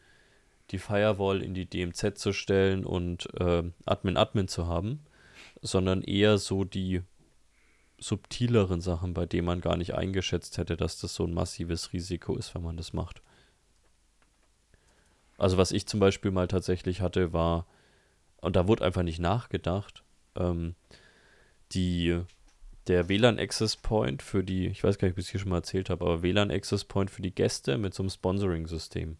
[0.69, 4.99] die Firewall in die DMZ zu stellen und äh, Admin-Admin zu haben,
[5.63, 7.01] sondern eher so die
[8.05, 12.35] subtileren Sachen, bei denen man gar nicht eingeschätzt hätte, dass das so ein massives Risiko
[12.35, 13.21] ist, wenn man das macht.
[15.37, 17.65] Also was ich zum Beispiel mal tatsächlich hatte, war,
[18.41, 20.03] und da wurde einfach nicht nachgedacht,
[20.35, 20.75] ähm,
[21.71, 22.21] die,
[22.87, 25.57] der WLAN-Access Point für die, ich weiß gar nicht, ob ich es hier schon mal
[25.57, 29.17] erzählt habe, aber WLAN-Access Point für die Gäste mit so einem Sponsoring-System.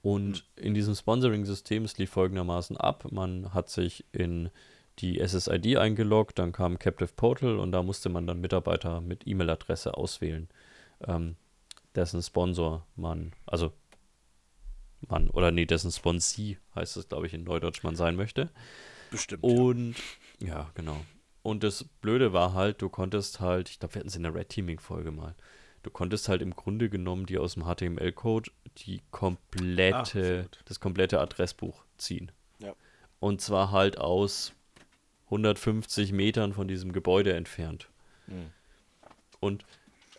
[0.00, 0.64] Und mhm.
[0.64, 4.50] in diesem Sponsoring-System, es lief folgendermaßen ab, man hat sich in
[4.98, 9.96] die SSID eingeloggt, dann kam Captive Portal und da musste man dann Mitarbeiter mit E-Mail-Adresse
[9.96, 10.48] auswählen,
[11.06, 11.36] ähm,
[11.94, 13.72] dessen Sponsor man, also
[15.08, 18.50] man, oder nee, dessen Sponsee heißt es, glaube ich, in Neudeutsch man sein möchte.
[19.10, 19.42] Bestimmt.
[19.42, 19.96] Und
[20.40, 20.48] ja.
[20.48, 21.04] ja, genau.
[21.42, 24.34] Und das Blöde war halt, du konntest halt, ich glaube, wir hatten es in der
[24.34, 25.34] Red Teaming-Folge mal,
[25.82, 31.20] du konntest halt im Grunde genommen die aus dem HTML-Code die komplette, Ach, das komplette
[31.20, 32.30] Adressbuch ziehen.
[32.60, 32.74] Ja.
[33.18, 34.52] Und zwar halt aus
[35.32, 37.88] 150 Metern von diesem Gebäude entfernt.
[38.26, 38.50] Mhm.
[39.40, 39.64] Und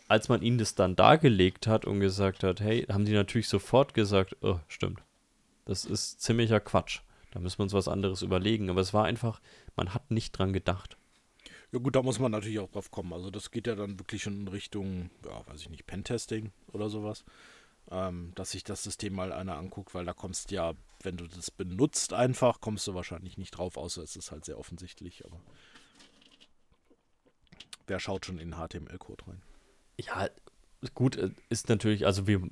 [0.08, 3.94] als man ihnen das dann dargelegt hat und gesagt hat, hey, haben die natürlich sofort
[3.94, 5.00] gesagt, oh, stimmt.
[5.64, 7.00] Das ist ziemlicher Quatsch.
[7.30, 8.68] Da müssen wir uns was anderes überlegen.
[8.68, 9.40] Aber es war einfach,
[9.76, 10.98] man hat nicht dran gedacht.
[11.72, 13.12] Ja gut, da muss man natürlich auch drauf kommen.
[13.12, 16.90] Also das geht ja dann wirklich schon in Richtung, ja, weiß ich nicht, Pentesting oder
[16.90, 17.24] sowas
[17.90, 20.74] ähm, dass sich das System mal einer anguckt, weil da kommst ja,
[21.04, 24.58] wenn du das benutzt einfach, kommst du wahrscheinlich nicht drauf, außer es ist halt sehr
[24.58, 25.40] offensichtlich, aber
[27.86, 29.42] wer schaut schon in den HTML-Code rein?
[29.98, 30.28] Ja,
[30.94, 32.42] gut, äh, ist natürlich, also wir,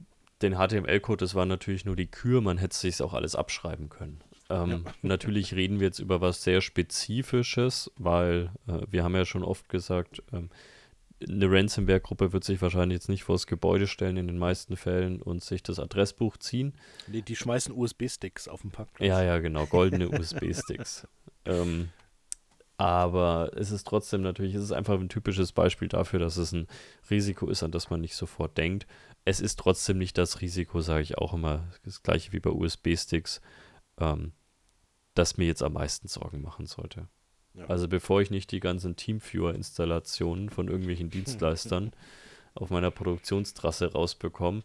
[0.43, 4.23] den HTML-Code, das war natürlich nur die Kür, man hätte sich auch alles abschreiben können.
[4.51, 4.95] Ähm, ja.
[5.03, 9.69] Natürlich reden wir jetzt über was sehr Spezifisches, weil äh, wir haben ja schon oft
[9.69, 10.51] gesagt, ähm,
[11.29, 15.43] eine Ransomware-Gruppe wird sich wahrscheinlich jetzt nicht vors Gebäude stellen in den meisten Fällen und
[15.43, 16.75] sich das Adressbuch ziehen.
[17.07, 19.07] Nee, die schmeißen USB-Sticks auf den Parkplatz.
[19.07, 21.07] Ja, ja, genau, goldene USB-Sticks.
[21.45, 21.91] Ähm,
[22.77, 26.67] Aber es ist trotzdem natürlich, es ist einfach ein typisches Beispiel dafür, dass es ein
[27.11, 28.87] Risiko ist, an das man nicht sofort denkt.
[29.25, 33.41] Es ist trotzdem nicht das Risiko, sage ich auch immer, das gleiche wie bei USB-Sticks,
[33.99, 34.33] ähm,
[35.15, 37.09] das mir jetzt am meisten Sorgen machen sollte.
[37.55, 37.67] Ja.
[37.67, 41.93] Also bevor ich nicht die ganzen Teamviewer-Installationen von irgendwelchen Dienstleistern
[42.55, 44.63] auf meiner Produktionstrasse rausbekomme,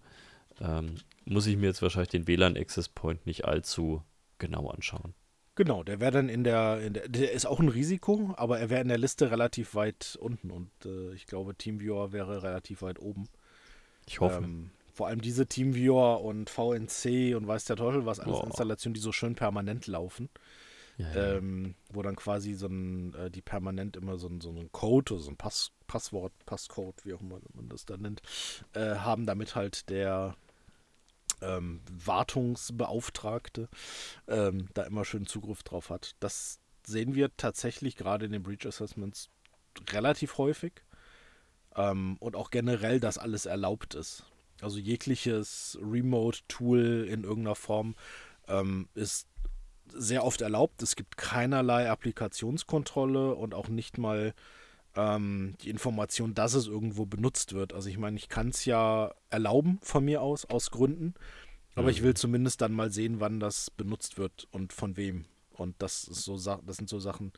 [0.61, 0.95] ähm,
[1.25, 4.01] muss ich mir jetzt wahrscheinlich den WLAN-Access Point nicht allzu
[4.37, 5.13] genau anschauen.
[5.55, 8.69] Genau, der wäre dann in der, in der, der ist auch ein Risiko, aber er
[8.69, 12.99] wäre in der Liste relativ weit unten und äh, ich glaube, TeamViewer wäre relativ weit
[12.99, 13.27] oben.
[14.05, 14.43] Ich hoffe.
[14.43, 18.43] Ähm, vor allem diese TeamViewer und VNC und weiß der Teufel was, alles oh.
[18.45, 20.29] Installationen, die so schön permanent laufen.
[20.99, 25.13] Ähm, wo dann quasi so ein, äh, die permanent immer so ein, so ein Code
[25.13, 28.21] oder so ein Pass, Passwort, Passcode, wie auch immer man das da nennt,
[28.73, 30.35] äh, haben, damit halt der
[31.41, 33.69] ähm, Wartungsbeauftragte
[34.27, 36.15] ähm, da immer schön Zugriff drauf hat.
[36.19, 39.29] Das sehen wir tatsächlich gerade in den Breach Assessments
[39.91, 40.81] relativ häufig.
[41.75, 44.25] Ähm, und auch generell, dass alles erlaubt ist.
[44.61, 47.95] Also jegliches Remote-Tool in irgendeiner Form
[48.47, 49.27] ähm, ist
[49.93, 50.81] sehr oft erlaubt.
[50.81, 54.33] Es gibt keinerlei Applikationskontrolle und auch nicht mal
[54.95, 57.73] ähm, die Information, dass es irgendwo benutzt wird.
[57.73, 61.13] Also ich meine, ich kann es ja erlauben von mir aus, aus Gründen,
[61.75, 61.89] aber mhm.
[61.89, 65.25] ich will zumindest dann mal sehen, wann das benutzt wird und von wem.
[65.51, 67.33] Und das ist so das sind so Sachen,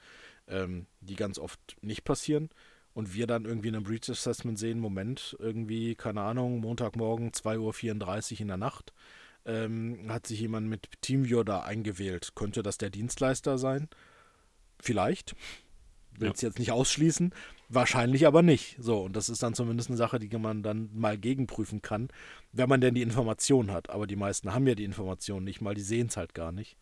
[0.48, 2.50] ähm, die ganz oft nicht passieren.
[2.94, 8.34] Und wir dann irgendwie in einem Breach Assessment sehen, Moment, irgendwie, keine Ahnung, Montagmorgen 2.34
[8.34, 8.94] Uhr in der Nacht,
[9.50, 12.36] ähm, hat sich jemand mit TeamViewer da eingewählt.
[12.36, 13.90] Könnte das der Dienstleister sein?
[14.80, 15.36] Vielleicht
[16.18, 16.50] will es ja.
[16.50, 17.34] jetzt nicht ausschließen,
[17.70, 18.78] wahrscheinlich aber nicht.
[18.80, 22.10] So, und das ist dann zumindest eine Sache, die man dann mal gegenprüfen kann,
[22.52, 23.90] wenn man denn die Information hat.
[23.90, 26.78] Aber die meisten haben ja die Information nicht mal, die sehen es halt gar nicht.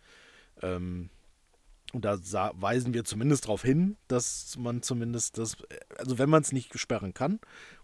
[0.62, 1.10] Ähm,
[1.93, 2.19] und da
[2.56, 5.56] weisen wir zumindest darauf hin, dass man zumindest das,
[5.97, 7.39] also wenn man es nicht sperren kann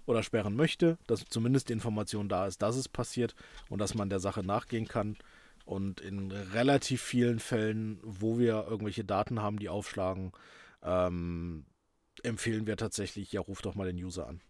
[0.05, 3.33] oder sperren möchte, dass zumindest die Information da ist, dass es passiert
[3.69, 5.17] und dass man der Sache nachgehen kann.
[5.65, 10.33] Und in relativ vielen Fällen, wo wir irgendwelche Daten haben, die aufschlagen,
[10.81, 11.65] ähm,
[12.21, 14.41] empfehlen wir tatsächlich, ja, ruf doch mal den User an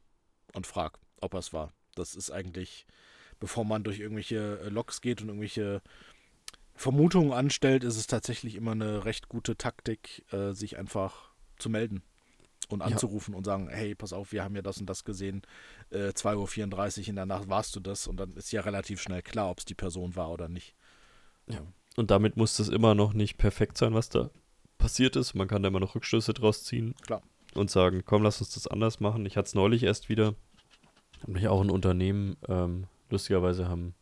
[0.56, 1.72] und frag, ob er es war.
[1.94, 2.88] Das ist eigentlich,
[3.40, 5.84] bevor man durch irgendwelche äh, Logs geht und irgendwelche
[6.76, 12.02] Vermutungen anstellt, ist es tatsächlich immer eine recht gute Taktik, äh, sich einfach zu melden
[12.70, 13.38] und anzurufen ja.
[13.38, 15.44] und sagen, hey, pass auf, wir haben ja das und das gesehen,
[15.92, 19.22] äh, 2.34 Uhr in der Nacht warst du das und dann ist ja relativ schnell
[19.22, 20.76] klar, ob es die Person war oder nicht.
[21.48, 21.62] Ja.
[21.96, 24.32] Und damit muss es immer noch nicht perfekt sein, was da
[24.78, 25.36] passiert ist.
[25.36, 26.96] Man kann da immer noch Rückschlüsse draus ziehen.
[27.06, 27.22] Klar.
[27.54, 29.26] Und sagen, komm, lass uns das anders machen.
[29.28, 30.34] Ich hatte es neulich erst wieder.
[31.28, 33.94] Nämlich auch ein Unternehmen, ähm, lustigerweise haben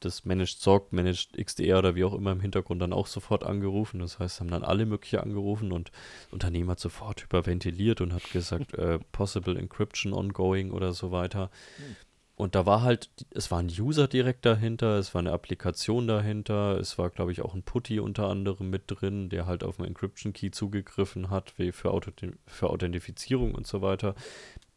[0.00, 4.00] das Managed Sorg, Managed XDR oder wie auch immer im Hintergrund dann auch sofort angerufen.
[4.00, 8.30] Das heißt, haben dann alle mögliche angerufen und das Unternehmen hat sofort hyperventiliert und hat
[8.32, 11.50] gesagt, äh, Possible Encryption ongoing oder so weiter.
[11.76, 11.96] Hm.
[12.36, 16.78] Und da war halt, es war ein User direkt dahinter, es war eine Applikation dahinter,
[16.80, 19.86] es war, glaube ich, auch ein Putty unter anderem mit drin, der halt auf einen
[19.86, 22.10] Encryption Key zugegriffen hat, wie für, Auto
[22.46, 24.16] für Authentifizierung und so weiter.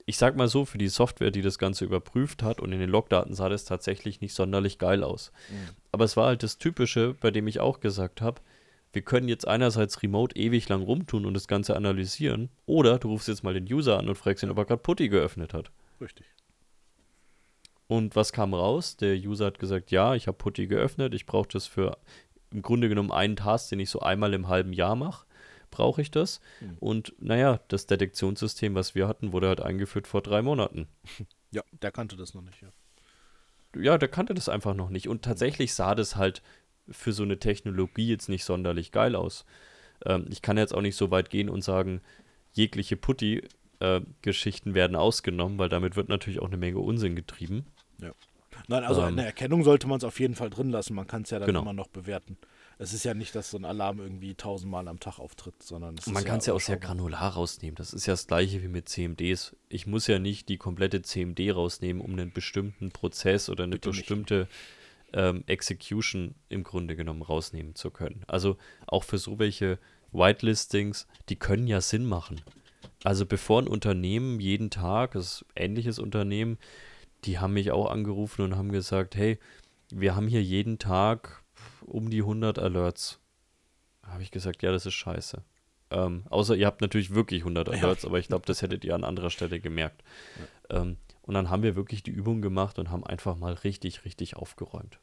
[0.10, 2.90] Ich sag mal so, für die Software, die das Ganze überprüft hat und in den
[2.90, 5.34] Logdaten sah das tatsächlich nicht sonderlich geil aus.
[5.50, 5.76] Mhm.
[5.92, 8.42] Aber es war halt das Typische, bei dem ich auch gesagt habe,
[8.94, 13.28] wir können jetzt einerseits remote ewig lang rumtun und das Ganze analysieren, oder du rufst
[13.28, 15.72] jetzt mal den User an und fragst ihn, ob er gerade Putty geöffnet hat.
[16.00, 16.26] Richtig.
[17.88, 18.96] Und was kam raus?
[18.96, 21.98] Der User hat gesagt, ja, ich habe Putty geöffnet, ich brauche das für
[22.52, 25.27] im Grunde genommen einen Task, den ich so einmal im halben Jahr mache,
[25.72, 26.40] brauche ich das.
[26.62, 26.78] Mhm.
[26.80, 30.88] Und naja, das Detektionssystem, was wir hatten, wurde halt eingeführt vor drei Monaten.
[31.50, 32.68] Ja, der kannte das noch nicht, ja.
[33.82, 35.08] Ja, der kannte das einfach noch nicht.
[35.08, 36.42] Und tatsächlich sah das halt
[36.90, 39.46] für so eine Technologie jetzt nicht sonderlich geil aus.
[40.06, 42.02] Ähm, ich kann jetzt auch nicht so weit gehen und sagen,
[42.52, 47.66] jegliche Putty-Geschichten äh, werden ausgenommen, weil damit wird natürlich auch eine Menge Unsinn getrieben.
[48.02, 48.12] Ja.
[48.68, 50.96] Nein, also ähm, eine Erkennung sollte man es auf jeden Fall drin lassen.
[50.96, 51.62] Man kann es ja dann genau.
[51.62, 52.38] immer noch bewerten.
[52.80, 56.24] Es ist ja nicht, dass so ein Alarm irgendwie tausendmal am Tag auftritt, sondern man
[56.24, 57.76] kann es ja auch sehr granular rausnehmen.
[57.76, 59.56] Das ist ja das gleiche wie mit CMDs.
[59.70, 63.90] Ich muss ja nicht die komplette CMD rausnehmen, um einen bestimmten Prozess oder eine Bitte
[63.90, 64.48] bestimmte
[65.14, 68.24] ähm, Execution im Grunde genommen rausnehmen zu können.
[68.28, 69.80] Also auch für so welche
[70.12, 72.42] Whitelistings, die können ja Sinn machen.
[73.04, 76.58] Also bevor ein Unternehmen jeden Tag, das ist ein ähnliches Unternehmen,
[77.26, 79.40] die haben mich auch angerufen und haben gesagt, hey,
[79.90, 81.44] wir haben hier jeden Tag
[81.86, 83.20] um die 100 Alerts.
[84.04, 85.44] Habe ich gesagt, ja, das ist scheiße.
[85.90, 88.10] Ähm, außer ihr habt natürlich wirklich 100 Alerts, ja.
[88.10, 90.04] aber ich glaube, das hättet ihr an anderer Stelle gemerkt.
[90.70, 90.82] Ja.
[90.82, 94.36] Ähm, und dann haben wir wirklich die Übung gemacht und haben einfach mal richtig, richtig
[94.36, 95.00] aufgeräumt.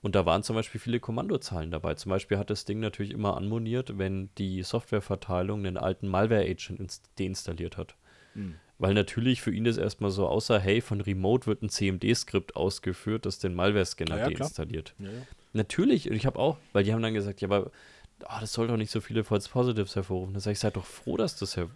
[0.00, 1.94] Und da waren zum Beispiel viele Kommandozahlen dabei.
[1.94, 7.76] Zum Beispiel hat das Ding natürlich immer anmoniert, wenn die Softwareverteilung einen alten Malware-Agent deinstalliert
[7.76, 7.94] hat.
[8.34, 8.56] Mhm.
[8.78, 13.26] Weil natürlich für ihn das erstmal so aussah, hey, von Remote wird ein CMD-Skript ausgeführt,
[13.26, 14.96] das den Malware-Scanner ja, ja, deinstalliert.
[14.98, 15.08] Ja,
[15.52, 17.70] natürlich, und ich habe auch, weil die haben dann gesagt, ja, aber
[18.24, 20.34] oh, das soll doch nicht so viele False Positives hervorrufen.
[20.34, 21.68] Da sage ich, seid doch froh, dass das her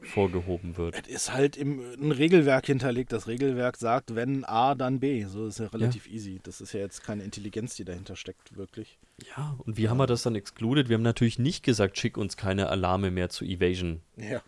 [0.00, 0.94] vorgehoben wird.
[1.08, 3.12] Es ist halt im, ein Regelwerk hinterlegt.
[3.12, 5.24] Das Regelwerk sagt, wenn A, dann B.
[5.24, 6.14] So ist ja relativ ja.
[6.14, 6.40] easy.
[6.42, 8.98] Das ist ja jetzt keine Intelligenz, die dahinter steckt, wirklich.
[9.36, 9.90] Ja, und wie ja.
[9.90, 10.88] haben wir das dann excluded?
[10.88, 14.40] Wir haben natürlich nicht gesagt, schick uns keine Alarme mehr zu Evasion ja.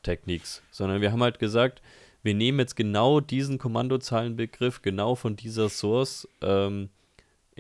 [0.71, 1.83] Sondern wir haben halt gesagt,
[2.23, 6.91] wir nehmen jetzt genau diesen Kommandozahlenbegriff genau von dieser Source ähm,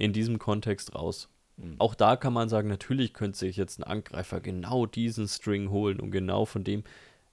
[0.00, 1.28] in diesem Kontext raus.
[1.56, 1.76] Mhm.
[1.78, 6.00] Auch da kann man sagen, natürlich könnte sich jetzt ein Angreifer genau diesen String holen
[6.00, 6.84] und genau von dem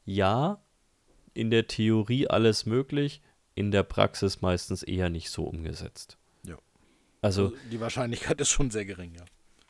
[0.06, 0.62] ja,
[1.34, 3.22] in der Theorie alles möglich,
[3.56, 6.18] in der Praxis meistens eher nicht so umgesetzt.
[6.44, 6.58] Ja.
[7.22, 9.26] Also, also die Wahrscheinlichkeit ist schon sehr gering, ja.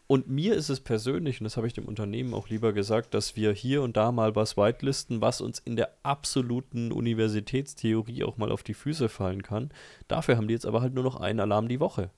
[0.08, 3.36] Und mir ist es persönlich, und das habe ich dem Unternehmen auch lieber gesagt, dass
[3.36, 8.50] wir hier und da mal was whitelisten, was uns in der absoluten Universitätstheorie auch mal
[8.50, 9.70] auf die Füße fallen kann.
[10.08, 12.10] Dafür haben die jetzt aber halt nur noch einen Alarm die Woche.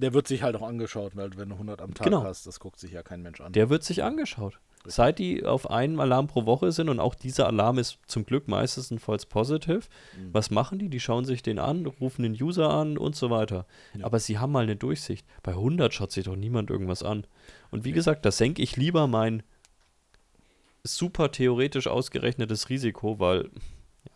[0.00, 0.08] Ja.
[0.08, 2.24] Der wird sich halt auch angeschaut, weil wenn du 100 am Tag genau.
[2.24, 3.52] hast, das guckt sich ja kein Mensch an.
[3.52, 4.58] Der wird sich angeschaut.
[4.86, 8.48] Seit die auf einen Alarm pro Woche sind und auch dieser Alarm ist zum Glück
[8.48, 9.82] meistens ein False Positive,
[10.16, 10.32] mhm.
[10.32, 10.88] was machen die?
[10.88, 13.66] Die schauen sich den an, rufen den User an und so weiter.
[13.94, 14.06] Ja.
[14.06, 15.26] Aber sie haben mal eine Durchsicht.
[15.42, 17.26] Bei 100 schaut sich doch niemand irgendwas an.
[17.70, 17.94] Und wie ja.
[17.94, 19.42] gesagt, da senke ich lieber mein
[20.82, 23.50] super theoretisch ausgerechnetes Risiko, weil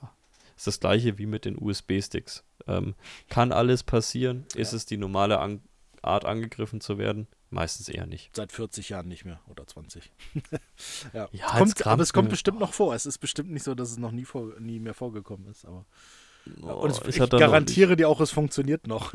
[0.01, 0.11] ja,
[0.57, 2.42] ist das gleiche wie mit den USB-Sticks.
[2.66, 2.94] Ähm,
[3.29, 4.47] kann alles passieren?
[4.55, 5.61] Ist es die normale an
[6.07, 7.27] Art angegriffen zu werden?
[7.51, 8.35] Meistens eher nicht.
[8.35, 10.11] Seit 40 Jahren nicht mehr oder 20.
[11.12, 11.29] ja.
[11.31, 12.95] ja kommt, aber es kommt bestimmt noch vor.
[12.95, 15.64] Es ist bestimmt nicht so, dass es noch nie, vor, nie mehr vorgekommen ist.
[15.64, 15.87] Aber
[16.62, 19.14] oh, und es, ich garantiere dir auch, es funktioniert noch.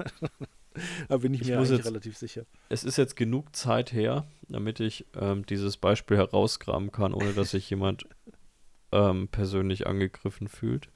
[1.10, 2.46] da bin ich, ich mir jetzt, relativ sicher.
[2.70, 7.52] Es ist jetzt genug Zeit her, damit ich ähm, dieses Beispiel herausgraben kann, ohne dass
[7.52, 8.06] sich jemand
[8.94, 10.90] ähm, persönlich angegriffen fühlt.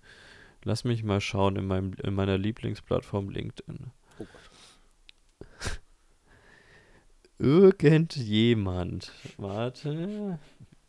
[0.63, 3.91] Lass mich mal schauen in, meinem, in meiner Lieblingsplattform LinkedIn.
[4.17, 4.52] Oh Gott
[7.43, 10.39] irgendjemand, warte,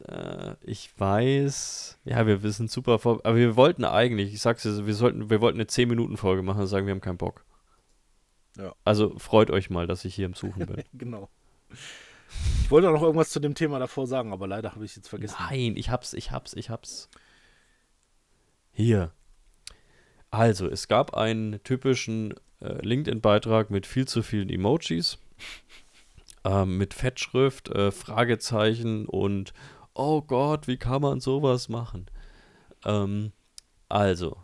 [0.07, 4.87] äh, ich weiß, ja, wir wissen super, vor, aber wir wollten eigentlich, ich sag's dir,
[4.87, 7.45] wir sollten, wir wollten eine 10-Minuten-Folge machen und sagen, wir haben keinen Bock.
[8.57, 8.73] Ja.
[8.85, 10.85] Also freut euch mal, dass ich hier im Suchen bin.
[10.93, 11.29] genau.
[12.62, 14.97] Ich wollte auch noch irgendwas zu dem Thema davor sagen, aber leider habe ich es
[14.97, 15.37] jetzt vergessen.
[15.40, 17.09] Nein, ich hab's, ich hab's, ich hab's.
[18.73, 19.11] Hier.
[20.31, 25.19] Also, es gab einen typischen äh, LinkedIn-Beitrag mit viel zu vielen Emojis
[26.45, 29.53] ähm, mit Fettschrift, äh, Fragezeichen und
[29.95, 32.07] oh Gott, wie kann man sowas machen?
[32.85, 33.33] Ähm,
[33.89, 34.37] also,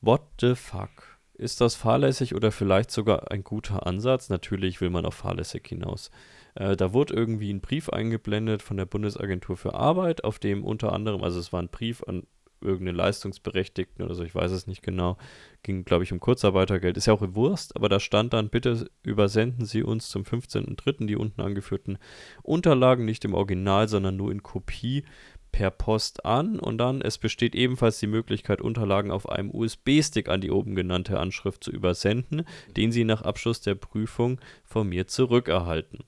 [0.00, 1.18] what the fuck?
[1.34, 4.28] Ist das fahrlässig oder vielleicht sogar ein guter Ansatz?
[4.28, 6.10] Natürlich will man auf fahrlässig hinaus.
[6.54, 10.92] Äh, da wurde irgendwie ein Brief eingeblendet von der Bundesagentur für Arbeit, auf dem unter
[10.92, 12.26] anderem, also es war ein Brief an
[12.60, 15.16] irgendeine Leistungsberechtigten oder so, ich weiß es nicht genau.
[15.62, 16.96] Ging, glaube ich, um Kurzarbeitergeld.
[16.96, 21.06] Ist ja auch Wurst, aber da stand dann, bitte übersenden Sie uns zum 15.03.
[21.06, 21.98] die unten angeführten
[22.42, 25.04] Unterlagen nicht im Original, sondern nur in Kopie
[25.52, 30.40] per Post an und dann, es besteht ebenfalls die Möglichkeit, Unterlagen auf einem USB-Stick an
[30.40, 32.44] die oben genannte Anschrift zu übersenden,
[32.76, 36.04] den Sie nach Abschluss der Prüfung von mir zurückerhalten.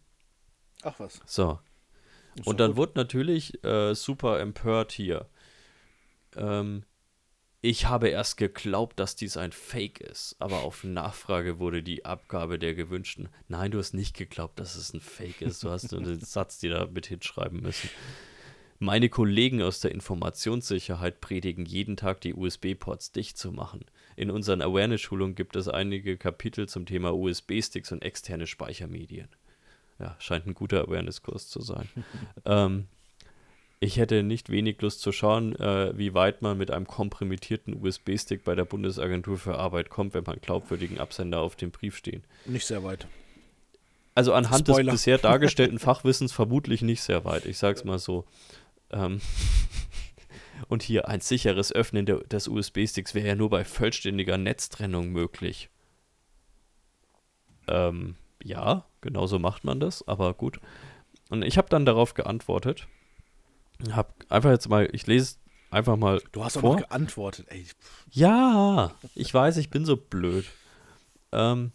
[0.83, 1.21] Ach was.
[1.27, 1.59] So.
[2.45, 2.77] Und dann gut.
[2.77, 5.27] wurde natürlich äh, super empört hier
[6.37, 6.85] ähm,
[7.63, 12.59] ich habe erst geglaubt, dass dies ein Fake ist, aber auf Nachfrage wurde die Abgabe
[12.59, 13.29] der gewünschten.
[13.49, 15.63] Nein, du hast nicht geglaubt, dass es ein Fake ist.
[15.63, 17.91] Du hast nur den Satz dir da mit hinschreiben müssen.
[18.79, 23.85] Meine Kollegen aus der Informationssicherheit predigen jeden Tag, die USB-Ports dicht zu machen.
[24.17, 29.29] In unseren Awareness-Schulungen gibt es einige Kapitel zum Thema USB-Sticks und externe Speichermedien.
[29.99, 31.91] Ja, scheint ein guter Awareness-Kurs zu sein.
[32.47, 32.89] ähm,
[33.83, 38.45] ich hätte nicht wenig Lust zu schauen, äh, wie weit man mit einem komprimitierten USB-Stick
[38.45, 42.23] bei der Bundesagentur für Arbeit kommt, wenn man glaubwürdigen Absender auf dem Brief stehen.
[42.45, 43.07] Nicht sehr weit.
[44.15, 44.93] Also anhand Spoiler.
[44.93, 47.47] des bisher dargestellten Fachwissens vermutlich nicht sehr weit.
[47.47, 48.27] Ich sag's mal so.
[48.91, 49.21] Ähm
[50.69, 55.71] Und hier ein sicheres Öffnen der, des USB-Sticks wäre ja nur bei vollständiger Netztrennung möglich.
[57.67, 60.61] Ähm, ja, genau so macht man das, aber gut.
[61.31, 62.87] Und ich habe dann darauf geantwortet
[63.93, 65.37] hab einfach jetzt mal, ich lese
[65.71, 66.21] einfach mal.
[66.33, 66.71] Du hast vor.
[66.71, 67.65] auch noch geantwortet, ey.
[68.11, 70.47] Ja, ich weiß, ich bin so blöd.
[71.33, 71.73] Ähm,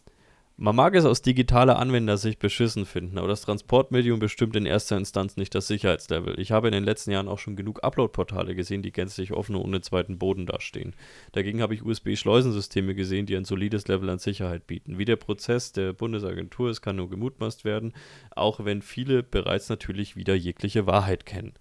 [0.58, 5.36] Man mag es aus digitaler Anwendersicht beschissen finden, aber das Transportmedium bestimmt in erster Instanz
[5.36, 6.40] nicht das Sicherheitslevel.
[6.40, 9.64] Ich habe in den letzten Jahren auch schon genug Upload-Portale gesehen, die gänzlich offen und
[9.64, 10.96] ohne zweiten Boden dastehen.
[11.34, 14.98] Dagegen habe ich USB-Schleusensysteme gesehen, die ein solides Level an Sicherheit bieten.
[14.98, 17.94] Wie der Prozess der Bundesagentur ist, kann nur gemutmaßt werden,
[18.32, 21.54] auch wenn viele bereits natürlich wieder jegliche Wahrheit kennen.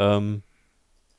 [0.00, 0.42] Ähm,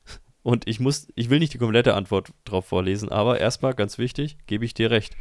[0.44, 4.38] und ich muss, ich will nicht die komplette Antwort drauf vorlesen, aber erstmal ganz wichtig,
[4.48, 5.16] gebe ich dir recht.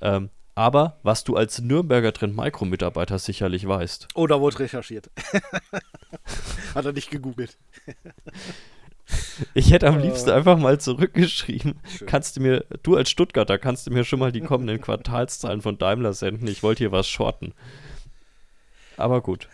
[0.00, 4.08] Ähm, aber was du als Nürnberger Trend Micro Mitarbeiter sicherlich weißt.
[4.14, 5.10] Oh, da wurde recherchiert.
[6.74, 7.56] Hat er nicht gegoogelt.
[9.54, 10.02] Ich hätte am äh.
[10.02, 11.80] liebsten einfach mal zurückgeschrieben.
[11.96, 12.06] Schön.
[12.06, 15.78] Kannst du mir, du als Stuttgarter, kannst du mir schon mal die kommenden Quartalszahlen von
[15.78, 16.46] Daimler senden?
[16.46, 17.54] Ich wollte hier was shorten.
[18.96, 19.48] Aber gut.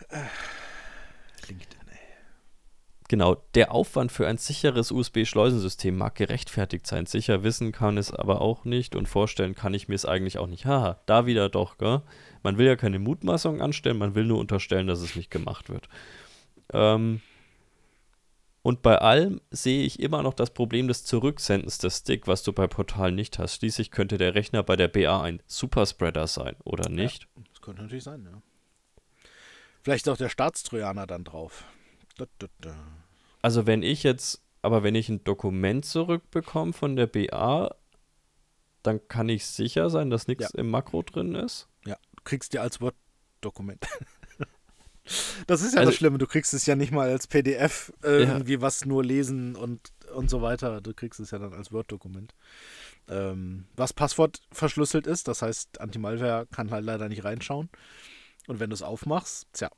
[3.09, 7.05] Genau, der Aufwand für ein sicheres USB-Schleusensystem mag gerechtfertigt sein.
[7.05, 10.47] Sicher wissen kann es aber auch nicht und vorstellen kann ich mir es eigentlich auch
[10.47, 10.65] nicht.
[10.65, 12.01] Haha, da wieder doch, gell?
[12.43, 15.87] Man will ja keine Mutmaßung anstellen, man will nur unterstellen, dass es nicht gemacht wird.
[16.73, 17.21] Ähm,
[18.61, 22.51] und bei allem sehe ich immer noch das Problem des Zurücksendens des Stick, was du
[22.51, 23.55] bei Portalen nicht hast.
[23.55, 27.23] Schließlich könnte der Rechner bei der BA ein Superspreader sein, oder nicht?
[27.37, 28.41] Ja, das könnte natürlich sein, ja.
[29.81, 31.63] Vielleicht auch der Staatstrojaner dann drauf.
[33.41, 37.75] Also wenn ich jetzt, aber wenn ich ein Dokument zurückbekomme von der BA,
[38.83, 40.59] dann kann ich sicher sein, dass nichts ja.
[40.59, 41.67] im Makro drin ist.
[41.85, 43.85] Ja, du kriegst dir als Word-Dokument.
[45.47, 48.53] das ist ja also, das Schlimme, du kriegst es ja nicht mal als PDF irgendwie
[48.53, 48.61] ja.
[48.61, 50.81] was nur lesen und, und so weiter.
[50.81, 52.33] Du kriegst es ja dann als Word-Dokument.
[53.09, 57.69] Ähm, was Passwort verschlüsselt ist, das heißt, Anti-Malware kann halt leider nicht reinschauen.
[58.47, 59.69] Und wenn du es aufmachst, tja,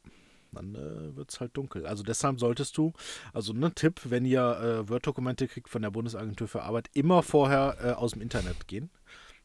[0.51, 1.85] dann äh, wird es halt dunkel.
[1.85, 2.93] Also deshalb solltest du,
[3.33, 7.23] also ein ne, Tipp, wenn ihr äh, Word-Dokumente kriegt von der Bundesagentur für Arbeit, immer
[7.23, 8.89] vorher äh, aus dem Internet gehen.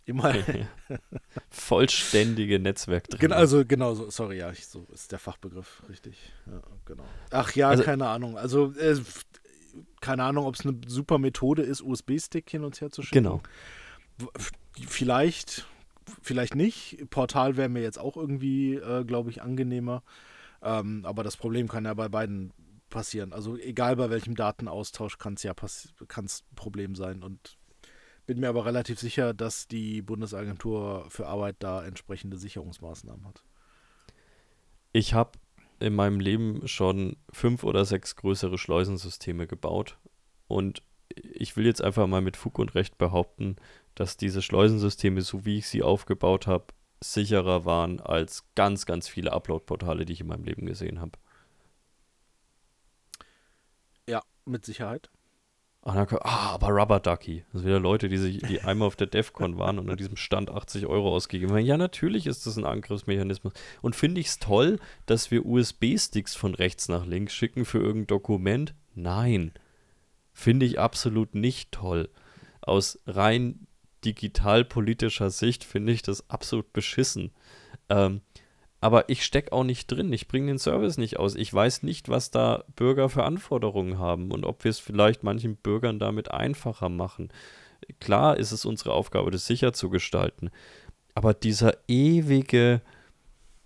[0.06, 0.34] Immer.
[1.50, 3.20] Vollständige Netzwerk drin.
[3.20, 6.32] Genau, also genau, so, sorry, ja, ich, so ist der Fachbegriff, richtig.
[6.46, 7.04] Ja, genau.
[7.30, 8.36] Ach ja, also, keine Ahnung.
[8.36, 8.96] Also äh,
[10.00, 13.24] keine Ahnung, ob es eine super Methode ist, USB-Stick hin und her zu schicken.
[13.24, 13.42] Genau.
[14.86, 15.66] Vielleicht,
[16.22, 17.06] vielleicht nicht.
[17.08, 20.02] Portal wäre mir jetzt auch irgendwie, äh, glaube ich, angenehmer.
[20.64, 22.52] Ähm, aber das Problem kann ja bei beiden
[22.90, 23.32] passieren.
[23.32, 27.22] Also egal bei welchem Datenaustausch kann es ja ein Problem sein.
[27.22, 27.58] Und
[28.26, 33.44] bin mir aber relativ sicher, dass die Bundesagentur für Arbeit da entsprechende Sicherungsmaßnahmen hat.
[34.92, 35.32] Ich habe
[35.80, 39.98] in meinem Leben schon fünf oder sechs größere Schleusensysteme gebaut.
[40.46, 40.82] Und
[41.14, 43.56] ich will jetzt einfach mal mit Fug und Recht behaupten,
[43.94, 46.66] dass diese Schleusensysteme, so wie ich sie aufgebaut habe,
[47.12, 51.12] sicherer waren als ganz, ganz viele Upload-Portale, die ich in meinem Leben gesehen habe.
[54.08, 55.10] Ja, mit Sicherheit.
[55.86, 57.44] Ah, ah, aber Rubber Ducky.
[57.52, 60.16] Das sind wieder Leute, die, sich, die einmal auf der DEFCON waren und an diesem
[60.16, 61.66] Stand 80 Euro ausgegeben haben.
[61.66, 63.52] Ja, natürlich ist das ein Angriffsmechanismus.
[63.82, 68.06] Und finde ich es toll, dass wir USB-Sticks von rechts nach links schicken für irgendein
[68.06, 68.74] Dokument?
[68.94, 69.52] Nein.
[70.32, 72.08] Finde ich absolut nicht toll.
[72.62, 73.66] Aus rein
[74.04, 77.30] digitalpolitischer Sicht finde ich das absolut beschissen.
[77.88, 78.20] Ähm,
[78.80, 80.12] aber ich stecke auch nicht drin.
[80.12, 81.36] Ich bringe den Service nicht aus.
[81.36, 85.56] Ich weiß nicht, was da Bürger für Anforderungen haben und ob wir es vielleicht manchen
[85.56, 87.30] Bürgern damit einfacher machen.
[87.98, 90.50] Klar ist es unsere Aufgabe, das sicher zu gestalten.
[91.14, 92.82] Aber dieser ewige,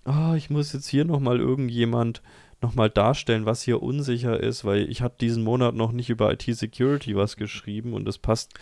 [0.04, 2.22] oh, ich muss jetzt hier nochmal irgendjemand
[2.60, 7.16] nochmal darstellen, was hier unsicher ist, weil ich habe diesen Monat noch nicht über IT-Security
[7.16, 8.54] was geschrieben und das passt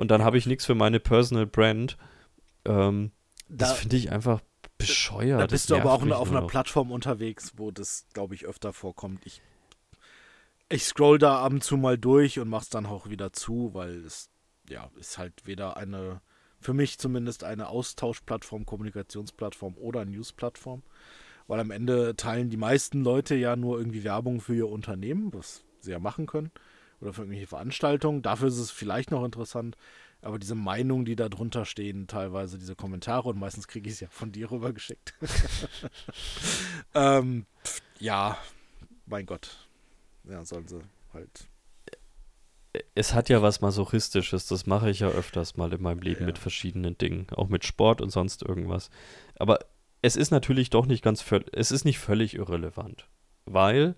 [0.00, 1.98] und dann habe ich nichts für meine Personal Brand.
[2.64, 3.12] Ähm,
[3.50, 4.40] da, das finde ich einfach
[4.78, 5.42] bescheuert.
[5.42, 6.48] Da bist du aber auch auf einer noch.
[6.48, 9.26] Plattform unterwegs, wo das, glaube ich, öfter vorkommt.
[9.26, 9.42] Ich,
[10.70, 14.02] ich scroll da ab und zu mal durch und mach's dann auch wieder zu, weil
[14.06, 14.30] es
[14.70, 16.22] ja ist halt weder eine,
[16.60, 20.82] für mich zumindest eine Austauschplattform, Kommunikationsplattform oder Newsplattform.
[21.46, 25.62] Weil am Ende teilen die meisten Leute ja nur irgendwie Werbung für ihr Unternehmen, was
[25.80, 26.52] sie ja machen können
[27.00, 28.22] oder für irgendwelche Veranstaltungen.
[28.22, 29.76] Dafür ist es vielleicht noch interessant.
[30.22, 34.00] Aber diese Meinungen, die da drunter stehen, teilweise diese Kommentare, und meistens kriege ich es
[34.00, 35.14] ja von dir rübergeschickt.
[36.94, 37.46] ähm,
[37.98, 38.36] ja,
[39.06, 39.66] mein Gott.
[40.24, 40.80] Ja, sollen sie
[41.14, 41.48] halt.
[42.94, 46.26] Es hat ja was Masochistisches, das mache ich ja öfters mal in meinem Leben ja.
[46.26, 48.90] mit verschiedenen Dingen, auch mit Sport und sonst irgendwas.
[49.36, 49.58] Aber
[50.02, 53.08] es ist natürlich doch nicht ganz, es ist nicht völlig irrelevant,
[53.44, 53.96] weil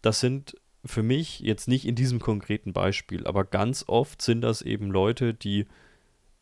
[0.00, 4.62] das sind für mich jetzt nicht in diesem konkreten Beispiel, aber ganz oft sind das
[4.62, 5.66] eben Leute, die,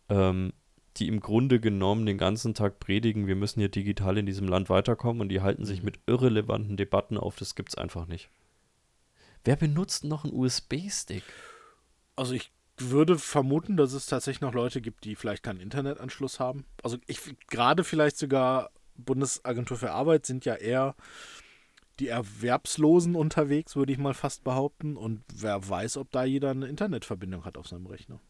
[0.09, 0.53] ähm,
[0.96, 4.70] die im Grunde genommen den ganzen Tag predigen, wir müssen hier digital in diesem Land
[4.70, 5.87] weiterkommen und die halten sich mhm.
[5.87, 8.31] mit irrelevanten Debatten auf, das gibt es einfach nicht.
[9.44, 11.22] Wer benutzt noch einen USB-Stick?
[12.16, 16.65] Also ich würde vermuten, dass es tatsächlich noch Leute gibt, die vielleicht keinen Internetanschluss haben.
[16.83, 20.94] Also ich gerade vielleicht sogar Bundesagentur für Arbeit sind ja eher
[22.01, 24.96] die Erwerbslosen unterwegs, würde ich mal fast behaupten.
[24.96, 28.21] Und wer weiß, ob da jeder eine Internetverbindung hat auf seinem Rechner.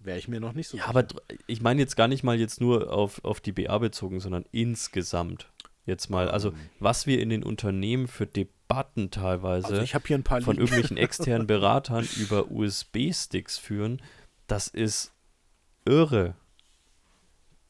[0.00, 0.98] Wäre ich mir noch nicht so Ja, sicher.
[0.98, 1.06] aber
[1.46, 5.50] ich meine jetzt gar nicht mal jetzt nur auf, auf die BA bezogen, sondern insgesamt.
[5.86, 6.56] Jetzt mal, also ähm.
[6.78, 13.58] was wir in den Unternehmen für Debatten teilweise also von irgendwelchen externen Beratern über USB-Sticks
[13.58, 14.00] führen,
[14.46, 15.12] das ist
[15.84, 16.36] irre.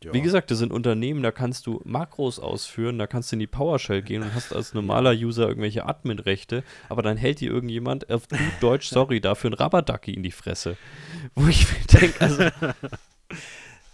[0.05, 0.13] Ja.
[0.13, 3.47] Wie gesagt, das sind Unternehmen, da kannst du Makros ausführen, da kannst du in die
[3.47, 8.29] PowerShell gehen und hast als normaler User irgendwelche Admin-Rechte, aber dann hält dir irgendjemand auf
[8.29, 10.77] gut Deutsch, sorry, dafür ein Rabadacki in die Fresse.
[11.35, 12.45] Wo ich mir denke, also.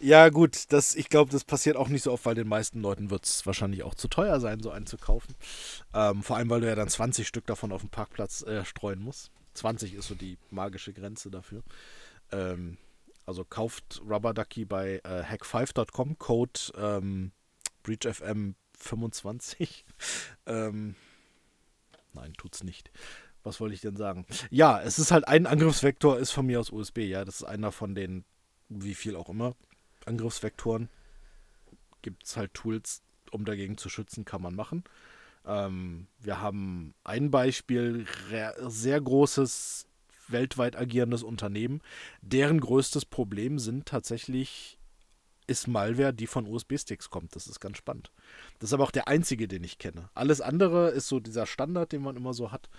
[0.02, 3.10] Ja, gut, das, ich glaube, das passiert auch nicht so oft, weil den meisten Leuten
[3.10, 5.34] wird es wahrscheinlich auch zu teuer sein, so einen zu kaufen.
[5.92, 9.02] Ähm, vor allem, weil du ja dann 20 Stück davon auf dem Parkplatz äh, streuen
[9.02, 9.30] musst.
[9.54, 11.62] 20 ist so die magische Grenze dafür.
[12.32, 12.78] Ähm,
[13.30, 17.30] also kauft Rubber Ducky bei äh, hack5.com, Code ähm,
[17.84, 19.84] BreachFM25.
[20.46, 20.96] ähm,
[22.12, 22.90] nein, tut's nicht.
[23.44, 24.26] Was wollte ich denn sagen?
[24.50, 27.24] Ja, es ist halt ein Angriffsvektor, ist von mir aus USB, ja.
[27.24, 28.24] Das ist einer von den,
[28.68, 29.54] wie viel auch immer,
[30.06, 30.88] Angriffsvektoren.
[32.02, 33.00] Gibt es halt Tools,
[33.30, 34.82] um dagegen zu schützen, kann man machen.
[35.46, 38.06] Ähm, wir haben ein Beispiel,
[38.58, 39.86] sehr großes
[40.32, 41.80] weltweit agierendes Unternehmen.
[42.22, 44.78] Deren größtes Problem sind tatsächlich
[45.46, 47.34] ist Malware, die von USB-Sticks kommt.
[47.34, 48.12] Das ist ganz spannend.
[48.60, 50.08] Das ist aber auch der einzige, den ich kenne.
[50.14, 52.70] Alles andere ist so dieser Standard, den man immer so hat.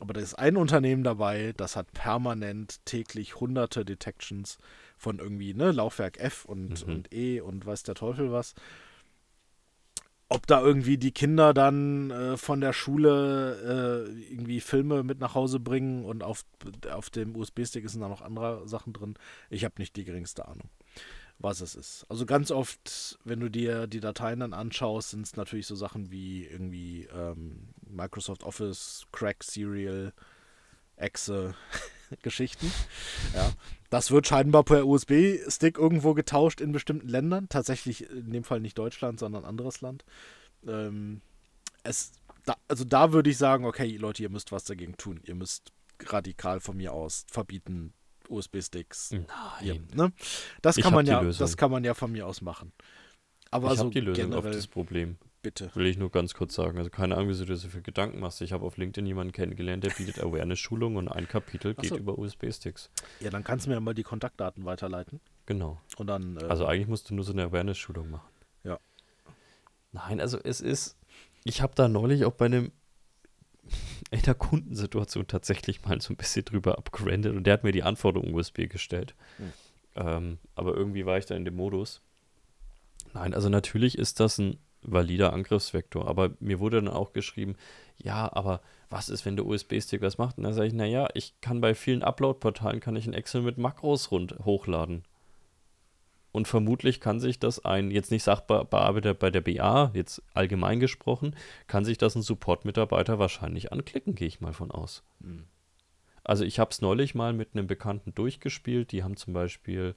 [0.00, 4.58] Aber da ist ein Unternehmen dabei, das hat permanent täglich hunderte Detections
[4.96, 6.92] von irgendwie, ne, Laufwerk F und, mhm.
[6.92, 8.54] und E und weiß der Teufel was
[10.32, 15.34] ob da irgendwie die Kinder dann äh, von der Schule äh, irgendwie Filme mit nach
[15.34, 16.44] Hause bringen und auf,
[16.90, 19.14] auf dem USB-Stick sind da noch andere Sachen drin.
[19.50, 20.70] Ich habe nicht die geringste Ahnung,
[21.38, 22.06] was es ist.
[22.08, 26.10] Also ganz oft, wenn du dir die Dateien dann anschaust, sind es natürlich so Sachen
[26.10, 30.12] wie irgendwie ähm, Microsoft Office, Crack Serial,
[30.96, 31.54] Exe.
[32.22, 32.70] Geschichten.
[33.34, 33.50] Ja.
[33.90, 37.48] Das wird scheinbar per USB-Stick irgendwo getauscht in bestimmten Ländern.
[37.48, 40.04] Tatsächlich in dem Fall nicht Deutschland, sondern anderes Land.
[40.66, 41.20] Ähm,
[41.82, 42.12] es,
[42.44, 45.20] da, also da würde ich sagen, okay, Leute, ihr müsst was dagegen tun.
[45.24, 45.72] Ihr müsst
[46.04, 47.92] radikal von mir aus verbieten
[48.28, 49.12] USB-Sticks.
[49.12, 49.86] Nein.
[49.94, 50.12] ne?
[50.62, 52.72] Das kann man ja, das kann man ja von mir aus machen.
[53.50, 55.18] Aber ich also habe die Lösung generell, auf das Problem.
[55.42, 55.72] Bitte.
[55.74, 56.78] Will ich nur ganz kurz sagen.
[56.78, 58.40] Also keine Ahnung, wie du dir so viel Gedanken machst.
[58.42, 61.96] Ich habe auf LinkedIn jemanden kennengelernt, der bietet Awareness-Schulungen und ein Kapitel geht so.
[61.96, 62.90] über USB-Sticks.
[63.18, 65.20] Ja, dann kannst du mir mal die Kontaktdaten weiterleiten.
[65.46, 65.80] Genau.
[65.96, 66.36] Und dann.
[66.36, 68.28] Äh, also eigentlich musst du nur so eine Awareness-Schulung machen.
[68.62, 68.78] Ja.
[69.90, 70.96] Nein, also es ist.
[71.42, 72.70] Ich habe da neulich auch bei einem
[74.12, 77.82] in der Kundensituation tatsächlich mal so ein bisschen drüber abgerandet und der hat mir die
[77.82, 79.16] Anforderung USB gestellt.
[79.38, 79.52] Hm.
[79.96, 82.00] Ähm, aber irgendwie war ich da in dem Modus.
[83.12, 86.06] Nein, also natürlich ist das ein valider Angriffsvektor.
[86.06, 87.56] Aber mir wurde dann auch geschrieben,
[87.96, 88.60] ja, aber
[88.90, 90.38] was ist, wenn der USB-Stick was macht?
[90.38, 93.58] Und dann sage ich, naja, ich kann bei vielen Upload-Portalen kann ich ein Excel mit
[93.58, 95.04] Makros rund hochladen.
[96.32, 101.36] Und vermutlich kann sich das ein, jetzt nicht Sachbearbeiter bei der BA, jetzt allgemein gesprochen,
[101.66, 105.02] kann sich das ein Support-Mitarbeiter wahrscheinlich anklicken, gehe ich mal von aus.
[105.20, 105.44] Mhm.
[106.24, 109.94] Also ich habe es neulich mal mit einem Bekannten durchgespielt, die haben zum Beispiel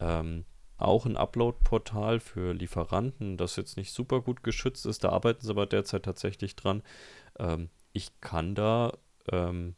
[0.00, 0.44] ähm,
[0.78, 5.04] auch ein Upload-Portal für Lieferanten, das jetzt nicht super gut geschützt ist.
[5.04, 6.82] Da arbeiten sie aber derzeit tatsächlich dran.
[7.38, 8.96] Ähm, ich kann da
[9.30, 9.74] ähm,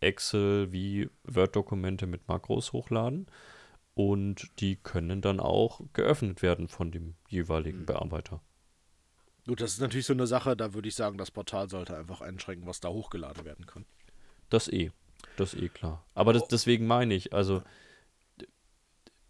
[0.00, 3.26] Excel wie Word-Dokumente mit Makros hochladen
[3.94, 7.86] und die können dann auch geöffnet werden von dem jeweiligen mhm.
[7.86, 8.40] Bearbeiter.
[9.46, 12.20] Gut, das ist natürlich so eine Sache, da würde ich sagen, das Portal sollte einfach
[12.20, 13.84] einschränken, was da hochgeladen werden kann.
[14.50, 14.90] Das eh.
[15.36, 16.04] Das eh klar.
[16.14, 17.62] Aber das, deswegen meine ich, also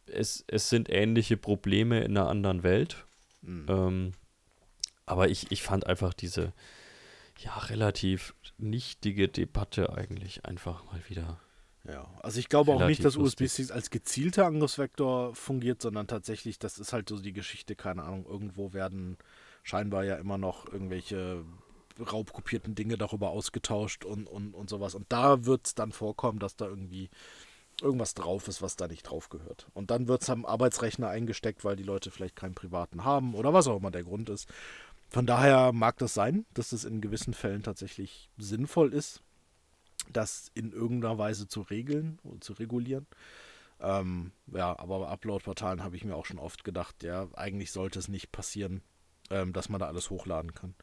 [0.06, 3.06] es, es sind ähnliche Probleme in einer anderen Welt.
[3.42, 3.66] Mhm.
[3.68, 4.12] Ähm,
[5.06, 6.52] aber ich, ich fand einfach diese
[7.38, 11.40] ja relativ nichtige Debatte eigentlich einfach mal wieder.
[11.84, 16.78] Ja, also ich glaube auch nicht, dass USB-Sticks als gezielter Angriffsvektor fungiert, sondern tatsächlich, das
[16.78, 19.16] ist halt so die Geschichte, keine Ahnung, irgendwo werden
[19.64, 21.44] scheinbar ja immer noch irgendwelche
[21.98, 24.94] raubkopierten Dinge darüber ausgetauscht und, und, und sowas.
[24.94, 27.10] Und da wird es dann vorkommen, dass da irgendwie
[27.82, 29.66] irgendwas drauf ist, was da nicht drauf gehört.
[29.74, 33.52] Und dann wird es am Arbeitsrechner eingesteckt, weil die Leute vielleicht keinen privaten haben oder
[33.52, 34.48] was auch immer der Grund ist.
[35.10, 39.20] Von daher mag das sein, dass es in gewissen Fällen tatsächlich sinnvoll ist,
[40.10, 43.06] das in irgendeiner Weise zu regeln und zu regulieren.
[43.78, 47.98] Ähm, ja, aber bei Upload-Portalen habe ich mir auch schon oft gedacht, ja, eigentlich sollte
[47.98, 48.80] es nicht passieren,
[49.30, 50.74] ähm, dass man da alles hochladen kann.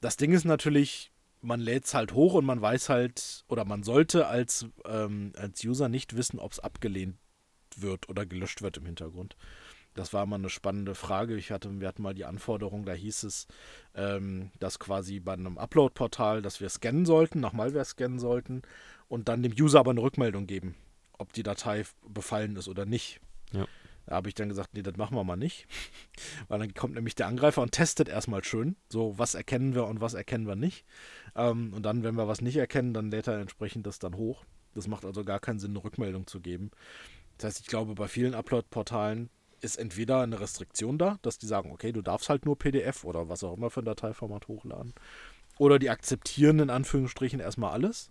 [0.00, 1.11] Das Ding ist natürlich,
[1.42, 5.62] man lädt es halt hoch und man weiß halt, oder man sollte als, ähm, als
[5.64, 7.16] User nicht wissen, ob es abgelehnt
[7.76, 9.36] wird oder gelöscht wird im Hintergrund.
[9.94, 11.36] Das war mal eine spannende Frage.
[11.36, 13.46] Ich hatte, wir hatten mal die Anforderung, da hieß es,
[13.94, 18.62] ähm, dass quasi bei einem Upload-Portal, dass wir scannen sollten, nach Malware scannen sollten
[19.08, 20.76] und dann dem User aber eine Rückmeldung geben,
[21.18, 23.20] ob die Datei befallen ist oder nicht.
[23.52, 23.66] Ja.
[24.06, 25.66] Da habe ich dann gesagt, nee, das machen wir mal nicht.
[26.48, 30.00] Weil dann kommt nämlich der Angreifer und testet erstmal schön, so was erkennen wir und
[30.00, 30.84] was erkennen wir nicht.
[31.36, 34.44] Ähm, und dann, wenn wir was nicht erkennen, dann lädt er entsprechend das dann hoch.
[34.74, 36.70] Das macht also gar keinen Sinn, eine Rückmeldung zu geben.
[37.38, 39.30] Das heißt, ich glaube, bei vielen Upload-Portalen
[39.60, 43.28] ist entweder eine Restriktion da, dass die sagen, okay, du darfst halt nur PDF oder
[43.28, 44.94] was auch immer für ein Dateiformat hochladen.
[45.58, 48.10] Oder die akzeptieren in Anführungsstrichen erstmal alles.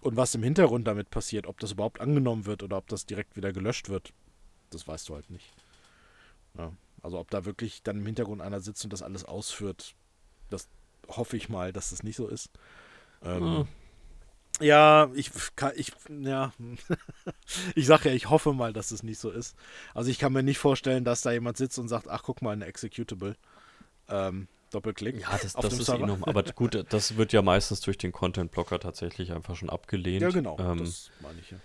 [0.00, 3.36] Und was im Hintergrund damit passiert, ob das überhaupt angenommen wird oder ob das direkt
[3.36, 4.14] wieder gelöscht wird,
[4.70, 5.52] das weißt du halt nicht.
[6.56, 9.94] Ja, also ob da wirklich dann im Hintergrund einer sitzt und das alles ausführt,
[10.48, 10.68] das
[11.08, 12.50] hoffe ich mal, dass das nicht so ist.
[13.22, 13.66] Ähm, oh.
[14.60, 16.52] Ja, ich kann, ich, ja,
[17.74, 19.56] ich sage ja, ich hoffe mal, dass es nicht so ist.
[19.94, 22.52] Also ich kann mir nicht vorstellen, dass da jemand sitzt und sagt, ach guck mal,
[22.52, 23.36] eine Executable.
[24.08, 25.20] Ähm, Doppelklick.
[25.20, 28.78] Ja, das, das ist eh noch, aber gut, das wird ja meistens durch den Content-Blocker
[28.78, 30.22] tatsächlich einfach schon abgelehnt.
[30.22, 31.58] Ja, genau, ähm, das meine ich ja.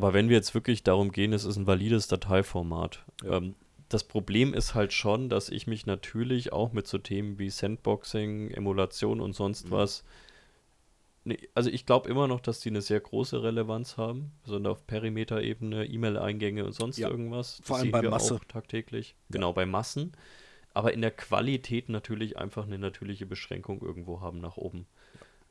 [0.00, 3.04] Aber wenn wir jetzt wirklich darum gehen, es ist ein valides Dateiformat.
[3.22, 3.36] Ja.
[3.36, 3.54] Ähm,
[3.90, 8.50] das Problem ist halt schon, dass ich mich natürlich auch mit so Themen wie Sandboxing,
[8.52, 9.70] Emulation und sonst mhm.
[9.72, 10.04] was.
[11.24, 14.86] Nee, also ich glaube immer noch, dass die eine sehr große Relevanz haben, sondern auf
[14.86, 17.10] Perimeter-Ebene, E-Mail-Eingänge und sonst ja.
[17.10, 17.58] irgendwas.
[17.58, 18.36] Das Vor allem bei Masse.
[18.36, 19.10] Auch tagtäglich.
[19.28, 19.34] Ja.
[19.34, 20.12] Genau, bei Massen.
[20.72, 24.86] Aber in der Qualität natürlich einfach eine natürliche Beschränkung irgendwo haben nach oben.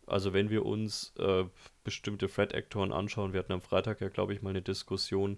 [0.10, 1.46] Also wenn wir uns äh,
[1.84, 5.38] bestimmte Thread-Aktoren anschauen, wir hatten am Freitag ja, glaube ich, mal eine Diskussion,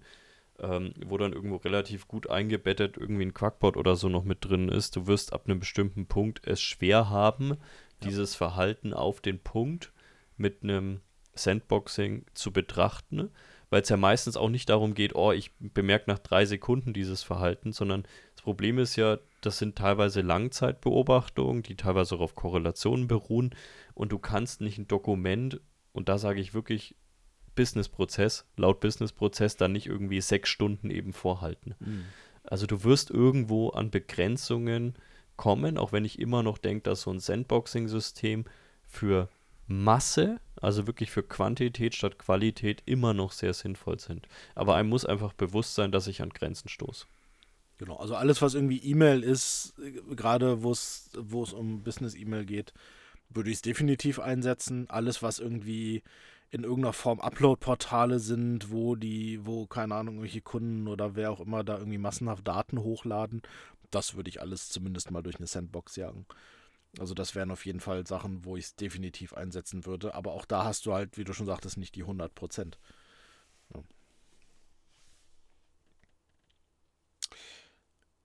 [0.60, 4.70] ähm, wo dann irgendwo relativ gut eingebettet irgendwie ein Quackbot oder so noch mit drin
[4.70, 4.96] ist.
[4.96, 7.58] Du wirst ab einem bestimmten Punkt es schwer haben, ja.
[8.04, 9.92] dieses Verhalten auf den Punkt
[10.38, 11.02] mit einem
[11.34, 13.32] Sandboxing zu betrachten,
[13.70, 17.24] weil es ja meistens auch nicht darum geht, oh, ich bemerke nach drei Sekunden dieses
[17.24, 18.04] Verhalten, sondern
[18.36, 23.56] das Problem ist ja, das sind teilweise Langzeitbeobachtungen, die teilweise auch auf Korrelationen beruhen
[23.94, 25.62] und du kannst nicht ein Dokument,
[25.94, 26.96] und da sage ich wirklich
[27.56, 31.76] Businessprozess, laut Businessprozess dann nicht irgendwie sechs Stunden eben vorhalten.
[31.80, 32.06] Mhm.
[32.44, 34.96] Also du wirst irgendwo an Begrenzungen
[35.36, 38.46] kommen, auch wenn ich immer noch denke, dass so ein Sandboxing-System
[38.88, 39.30] für
[39.68, 44.28] Masse, also wirklich für Quantität statt Qualität, immer noch sehr sinnvoll sind.
[44.56, 47.06] Aber einem muss einfach bewusst sein, dass ich an Grenzen stoße.
[47.78, 51.10] Genau, also alles, was irgendwie E-Mail ist, äh, gerade wo es
[51.54, 52.74] um Business-E-Mail geht,
[53.34, 54.90] würde ich es definitiv einsetzen.
[54.90, 56.04] Alles, was irgendwie
[56.50, 61.40] in irgendeiner Form Upload-Portale sind, wo die, wo, keine Ahnung, irgendwelche Kunden oder wer auch
[61.40, 63.42] immer da irgendwie massenhaft Daten hochladen,
[63.90, 66.26] das würde ich alles zumindest mal durch eine Sandbox jagen.
[67.00, 70.14] Also das wären auf jeden Fall Sachen, wo ich es definitiv einsetzen würde.
[70.14, 72.80] Aber auch da hast du halt, wie du schon sagtest, nicht die 100 Prozent.
[73.74, 73.82] Ja.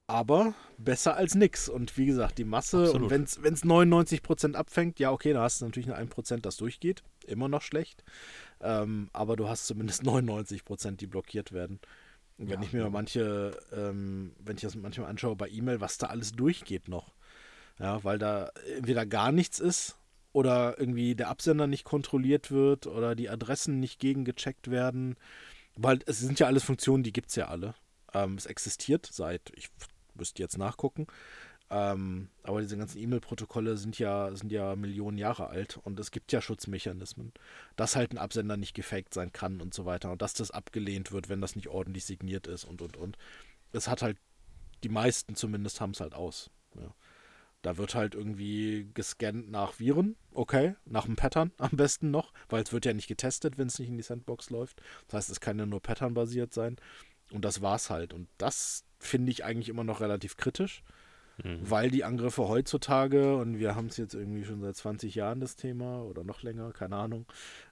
[0.06, 1.68] Aber besser als nix.
[1.68, 3.12] Und wie gesagt, die Masse, Absolut.
[3.12, 7.02] und wenn es 99% abfängt, ja, okay, dann hast du natürlich nur 1%, das durchgeht.
[7.26, 8.04] Immer noch schlecht.
[8.60, 11.80] Ähm, aber du hast zumindest 99%, die blockiert werden.
[12.38, 15.98] Und wenn ja, ich mir manche, ähm, wenn ich das manchmal anschaue bei E-Mail, was
[15.98, 17.14] da alles durchgeht noch.
[17.78, 19.98] Ja, weil da entweder gar nichts ist
[20.32, 25.16] oder irgendwie der Absender nicht kontrolliert wird oder die Adressen nicht gegengecheckt werden.
[25.76, 27.74] Weil es sind ja alles Funktionen, die gibt es ja alle.
[28.14, 29.68] Ähm, es existiert seit, ich
[30.16, 31.06] müsst ihr jetzt nachgucken.
[31.68, 36.30] Ähm, aber diese ganzen E-Mail-Protokolle sind ja, sind ja Millionen Jahre alt und es gibt
[36.30, 37.32] ja Schutzmechanismen,
[37.74, 41.10] dass halt ein Absender nicht gefaked sein kann und so weiter und dass das abgelehnt
[41.10, 43.18] wird, wenn das nicht ordentlich signiert ist und und und.
[43.72, 44.16] Es hat halt,
[44.84, 46.50] die meisten zumindest haben es halt aus.
[46.76, 46.94] Ja.
[47.62, 52.62] Da wird halt irgendwie gescannt nach Viren, okay, nach einem Pattern am besten noch, weil
[52.62, 54.80] es wird ja nicht getestet, wenn es nicht in die Sandbox läuft.
[55.08, 56.76] Das heißt, es kann ja nur Pattern-basiert sein.
[57.32, 58.12] Und das war's halt.
[58.12, 60.82] Und das finde ich eigentlich immer noch relativ kritisch,
[61.42, 61.58] mhm.
[61.62, 65.56] weil die Angriffe heutzutage, und wir haben es jetzt irgendwie schon seit 20 Jahren das
[65.56, 67.26] Thema oder noch länger, keine Ahnung,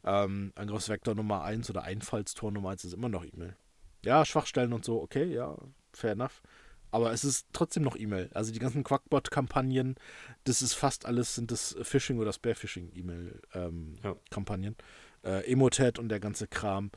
[0.05, 3.57] ähm, Angriffsvektor Nummer 1 oder Einfallstor Nummer 1 ist immer noch E-Mail.
[4.05, 5.57] Ja, Schwachstellen und so, okay, ja,
[5.93, 6.43] fair enough.
[6.91, 8.31] Aber es ist trotzdem noch E-Mail.
[8.35, 9.97] Also die ganzen Quackbot-Kampagnen,
[10.45, 14.77] das ist fast alles, sind das Phishing- oder Spearphishing-E-Mail-Kampagnen.
[14.77, 14.85] Ähm,
[15.25, 15.39] ja.
[15.39, 16.93] äh, Emotet und der ganze Kram.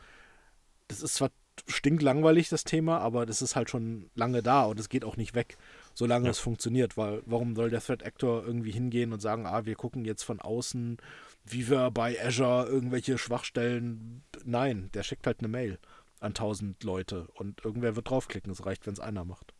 [0.87, 1.31] Das ist zwar
[1.67, 5.35] stinklangweilig, das Thema, aber das ist halt schon lange da und es geht auch nicht
[5.35, 5.57] weg,
[5.93, 6.31] solange ja.
[6.31, 6.97] es funktioniert.
[6.97, 10.39] Weil warum soll der Threat Actor irgendwie hingehen und sagen, ah, wir gucken jetzt von
[10.39, 10.97] außen,
[11.45, 14.23] wie wir bei Azure irgendwelche Schwachstellen.
[14.43, 15.79] Nein, der schickt halt eine Mail
[16.19, 18.51] an tausend Leute und irgendwer wird draufklicken.
[18.51, 19.53] Es reicht, wenn es einer macht.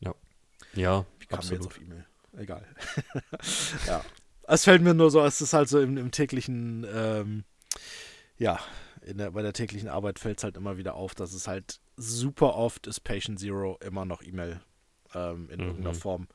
[0.00, 0.14] Ja.
[0.74, 1.64] Ja, Wie kam absolut.
[1.64, 2.06] jetzt auf E-Mail?
[2.36, 2.66] Egal.
[3.86, 4.04] ja.
[4.48, 7.44] Es fällt mir nur so, es ist halt so im, im täglichen, ähm,
[8.38, 8.60] ja,
[9.06, 12.54] der, bei der täglichen Arbeit fällt es halt immer wieder auf, dass es halt super
[12.56, 14.60] oft ist Patient Zero immer noch E-Mail
[15.14, 15.66] ähm, in mhm.
[15.66, 16.28] irgendeiner Form.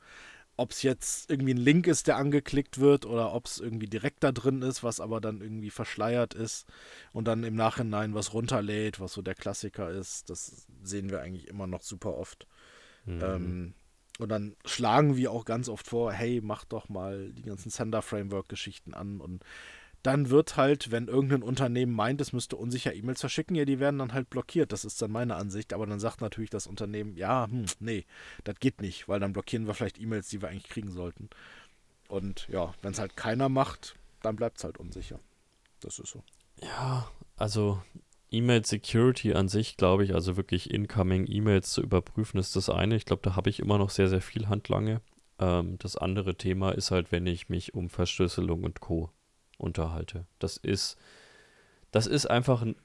[0.56, 4.22] Ob es jetzt irgendwie ein Link ist, der angeklickt wird, oder ob es irgendwie direkt
[4.22, 6.66] da drin ist, was aber dann irgendwie verschleiert ist
[7.12, 11.48] und dann im Nachhinein was runterlädt, was so der Klassiker ist, das sehen wir eigentlich
[11.48, 12.46] immer noch super oft.
[13.06, 13.20] Mhm.
[13.22, 13.74] Ähm,
[14.18, 18.92] und dann schlagen wir auch ganz oft vor, hey, mach doch mal die ganzen Sender-Framework-Geschichten
[18.94, 19.42] an und
[20.02, 23.98] dann wird halt, wenn irgendein Unternehmen meint, es müsste unsicher E-Mails verschicken, ja, die werden
[23.98, 24.72] dann halt blockiert.
[24.72, 25.72] Das ist dann meine Ansicht.
[25.72, 28.04] Aber dann sagt natürlich das Unternehmen, ja, hm, nee,
[28.42, 31.30] das geht nicht, weil dann blockieren wir vielleicht E-Mails, die wir eigentlich kriegen sollten.
[32.08, 35.20] Und ja, wenn es halt keiner macht, dann bleibt es halt unsicher.
[35.80, 36.22] Das ist so.
[36.60, 37.80] Ja, also
[38.30, 42.96] E-Mail Security an sich, glaube ich, also wirklich incoming E-Mails zu überprüfen, ist das eine.
[42.96, 45.00] Ich glaube, da habe ich immer noch sehr, sehr viel Handlange.
[45.38, 49.10] Ähm, das andere Thema ist halt, wenn ich mich um Verschlüsselung und Co
[49.62, 50.26] unterhalte.
[50.38, 50.96] Das ist,
[51.90, 52.76] das ist einfach ein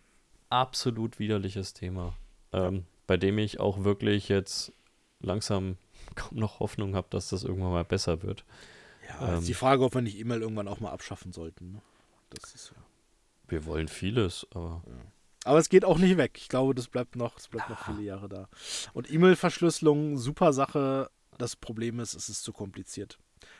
[0.50, 2.14] absolut widerliches Thema,
[2.54, 4.72] ähm, bei dem ich auch wirklich jetzt
[5.20, 5.78] langsam
[6.16, 8.46] kaum noch Hoffnung habe, dass das irgendwann mal besser wird.
[9.08, 11.74] Ja, ähm, ist die Frage, ob wir nicht E-Mail irgendwann auch mal abschaffen sollten.
[11.74, 11.82] Ne?
[12.30, 12.84] Das ist ja.
[13.48, 14.84] Wir wollen vieles, aber.
[14.86, 14.94] Ja.
[15.46, 16.38] Aber es geht auch nicht weg.
[16.38, 18.50] Ich glaube, das bleibt noch, das bleibt noch viele Jahre da.
[18.92, 21.10] Und E-Mail-Verschlüsselung, super Sache.
[21.38, 23.18] Das Problem ist, es ist zu kompliziert.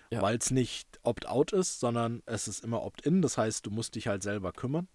[0.10, 0.22] Ja.
[0.22, 3.22] Weil es nicht Opt-out ist, sondern es ist immer Opt-in.
[3.22, 4.88] Das heißt, du musst dich halt selber kümmern.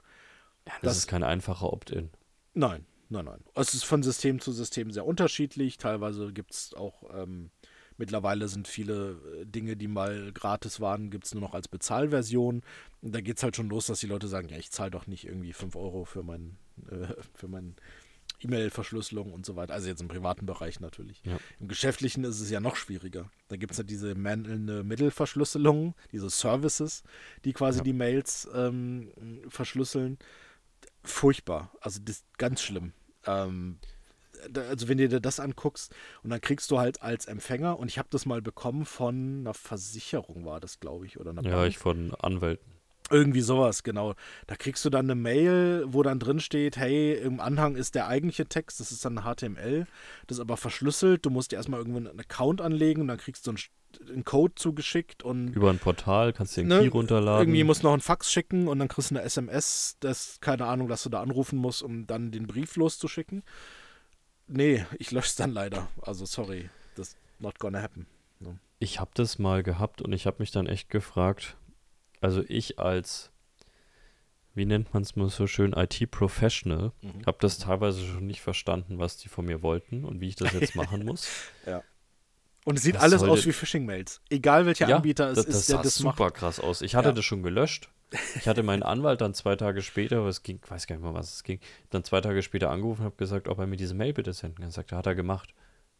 [0.66, 2.10] Ja, das, das ist kein einfacher Opt-in.
[2.54, 3.44] Nein, nein, nein.
[3.54, 5.76] Es ist von System zu System sehr unterschiedlich.
[5.76, 7.50] Teilweise gibt es auch, ähm,
[7.96, 12.62] mittlerweile sind viele äh, Dinge, die mal gratis waren, gibt es nur noch als Bezahlversion.
[13.00, 15.06] Und da geht es halt schon los, dass die Leute sagen, ja, ich zahle doch
[15.06, 16.56] nicht irgendwie 5 Euro für mein,
[16.90, 17.76] äh, für mein
[18.42, 19.74] E-Mail-Verschlüsselung und so weiter.
[19.74, 21.22] Also jetzt im privaten Bereich natürlich.
[21.24, 21.38] Ja.
[21.60, 23.30] Im geschäftlichen ist es ja noch schwieriger.
[23.48, 27.02] Da gibt es ja diese mangelnde Mittelverschlüsselung, diese Services,
[27.44, 27.84] die quasi ja.
[27.84, 29.12] die Mails ähm,
[29.48, 30.18] verschlüsseln.
[31.04, 31.72] Furchtbar.
[31.80, 32.92] Also das ist ganz schlimm.
[33.26, 33.78] Ähm,
[34.54, 37.98] also wenn du dir das anguckst und dann kriegst du halt als Empfänger und ich
[37.98, 41.68] habe das mal bekommen von einer Versicherung war das glaube ich oder einer ja Bank.
[41.68, 42.72] ich von Anwälten
[43.12, 44.14] irgendwie sowas, genau.
[44.46, 48.08] Da kriegst du dann eine Mail, wo dann drin steht, hey, im Anhang ist der
[48.08, 49.86] eigentliche Text, das ist dann HTML,
[50.26, 53.46] das ist aber verschlüsselt, du musst dir erstmal irgendwo einen Account anlegen und dann kriegst
[53.46, 53.58] du einen,
[54.08, 57.42] einen Code zugeschickt und über ein Portal kannst du den ne, Key runterladen.
[57.42, 60.66] Irgendwie musst du noch einen Fax schicken und dann kriegst du eine SMS, das keine
[60.66, 63.42] Ahnung, dass du da anrufen musst, um dann den Brief loszuschicken.
[64.48, 65.88] Nee, ich lösche es dann leider.
[66.02, 68.06] Also sorry, das not gonna happen.
[68.82, 71.56] Ich habe das mal gehabt und ich habe mich dann echt gefragt,
[72.22, 73.30] also ich als,
[74.54, 77.26] wie nennt man es mal so schön, IT-Professional, mhm.
[77.26, 80.52] habe das teilweise schon nicht verstanden, was die von mir wollten und wie ich das
[80.52, 81.28] jetzt machen muss.
[81.66, 81.82] ja.
[82.64, 84.20] Und es sieht das alles aus wie Phishing-Mails.
[84.30, 86.34] Egal welcher ja, Anbieter es das, ist, das der das super macht.
[86.34, 86.80] krass aus.
[86.80, 87.12] Ich hatte ja.
[87.12, 87.88] das schon gelöscht.
[88.36, 91.34] Ich hatte meinen Anwalt dann zwei Tage später, es ging, weiß gar nicht mehr, was
[91.34, 91.60] es ging,
[91.90, 94.56] dann zwei Tage später angerufen und habe gesagt, ob er mir diese Mail bitte senden
[94.56, 94.66] kann.
[94.66, 95.54] Er sagte, hat er gemacht.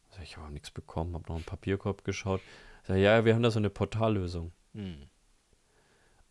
[0.09, 2.39] Also ich habe nichts bekommen, habe noch einen Papierkorb geschaut.
[2.83, 4.53] Ich sag, ja, wir haben da so eine Portallösung.
[4.73, 5.09] Hm.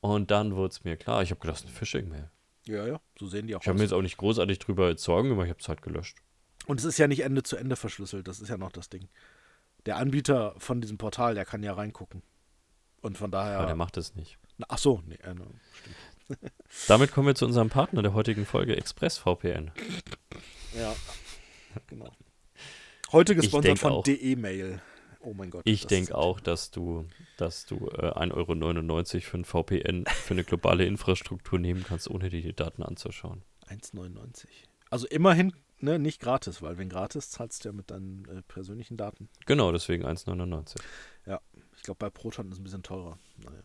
[0.03, 2.29] Und dann wurde es mir klar, ich habe gedacht, das ist eine Phishing-Mail.
[2.67, 5.29] Ja, ja, so sehen die auch Ich habe mir jetzt auch nicht großartig drüber Sorgen
[5.29, 6.19] gemacht, ich habe es halt gelöscht.
[6.67, 9.09] Und es ist ja nicht Ende zu Ende verschlüsselt, das ist ja noch das Ding.
[9.87, 12.23] Der Anbieter von diesem Portal, der kann ja reingucken.
[13.01, 13.59] Und von daher.
[13.59, 14.39] Aber der macht es nicht.
[14.59, 16.51] Na, ach so, nee, äh, stimmt.
[16.89, 19.71] Damit kommen wir zu unserem Partner der heutigen Folge, ExpressVPN.
[20.77, 20.97] Ja,
[21.87, 22.13] genau.
[23.13, 24.81] Heute gesponsert von DE-Mail.
[25.23, 25.63] Oh mein Gott.
[25.65, 27.07] Ich denke auch, dass du,
[27.37, 32.29] dass du äh, 1,99 Euro für ein VPN für eine globale Infrastruktur nehmen kannst, ohne
[32.29, 33.43] dir die Daten anzuschauen.
[33.69, 34.47] 1,99.
[34.91, 38.97] Also immerhin ne, nicht gratis, weil wenn gratis zahlst du ja mit deinen äh, persönlichen
[38.97, 39.29] Daten.
[39.47, 40.77] Genau, deswegen 1,99.
[41.27, 41.41] Ja,
[41.77, 43.19] ich glaube bei Proton ist es ein bisschen teurer.
[43.45, 43.63] Naja.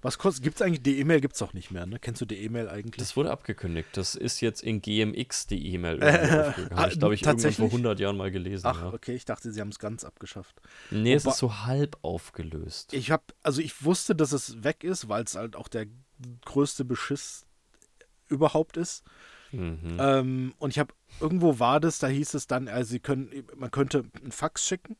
[0.00, 1.98] Was kostet, gibt es eigentlich, die E-Mail gibt es auch nicht mehr, ne?
[1.98, 2.96] Kennst du die E-Mail eigentlich?
[2.98, 3.88] Das wurde abgekündigt.
[3.92, 6.00] Das ist jetzt in GMX die E-Mail.
[6.74, 8.66] Habe ich, glaube ich, irgendwann vor 100 Jahren mal gelesen.
[8.66, 8.92] Ach, ja.
[8.92, 10.60] okay, ich dachte, sie haben es ganz abgeschafft.
[10.90, 12.92] Nee, es ist so halb aufgelöst.
[12.92, 15.86] Ich habe, also ich wusste, dass es weg ist, weil es halt auch der
[16.44, 17.46] größte Beschiss
[18.28, 19.04] überhaupt ist.
[19.52, 19.98] Mhm.
[19.98, 23.70] Ähm, und ich habe, irgendwo war das, da hieß es dann, also sie können, man
[23.70, 24.96] könnte einen Fax schicken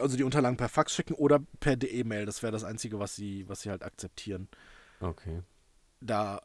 [0.00, 2.26] also die Unterlagen per Fax schicken oder per E-Mail.
[2.26, 4.48] Das wäre das Einzige, was sie, was sie halt akzeptieren.
[5.00, 5.42] Okay.
[6.00, 6.40] Da,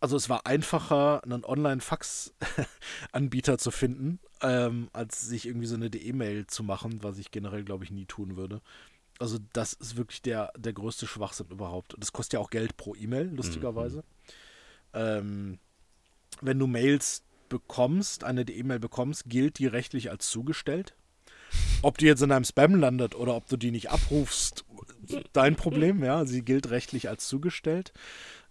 [0.00, 6.46] also es war einfacher, einen Online-Fax-Anbieter zu finden, ähm, als sich irgendwie so eine E-Mail
[6.46, 8.60] zu machen, was ich generell, glaube ich, nie tun würde.
[9.18, 11.94] Also das ist wirklich der, der größte Schwachsinn überhaupt.
[11.98, 13.98] Das kostet ja auch Geld pro E-Mail, lustigerweise.
[13.98, 14.02] Mhm.
[14.92, 15.58] Ähm,
[16.40, 20.96] wenn du Mails bekommst, eine E-Mail bekommst, gilt die rechtlich als zugestellt.
[21.82, 24.64] Ob die jetzt in deinem Spam landet oder ob du die nicht abrufst,
[25.32, 26.24] dein Problem, ja.
[26.24, 27.92] Sie gilt rechtlich als zugestellt.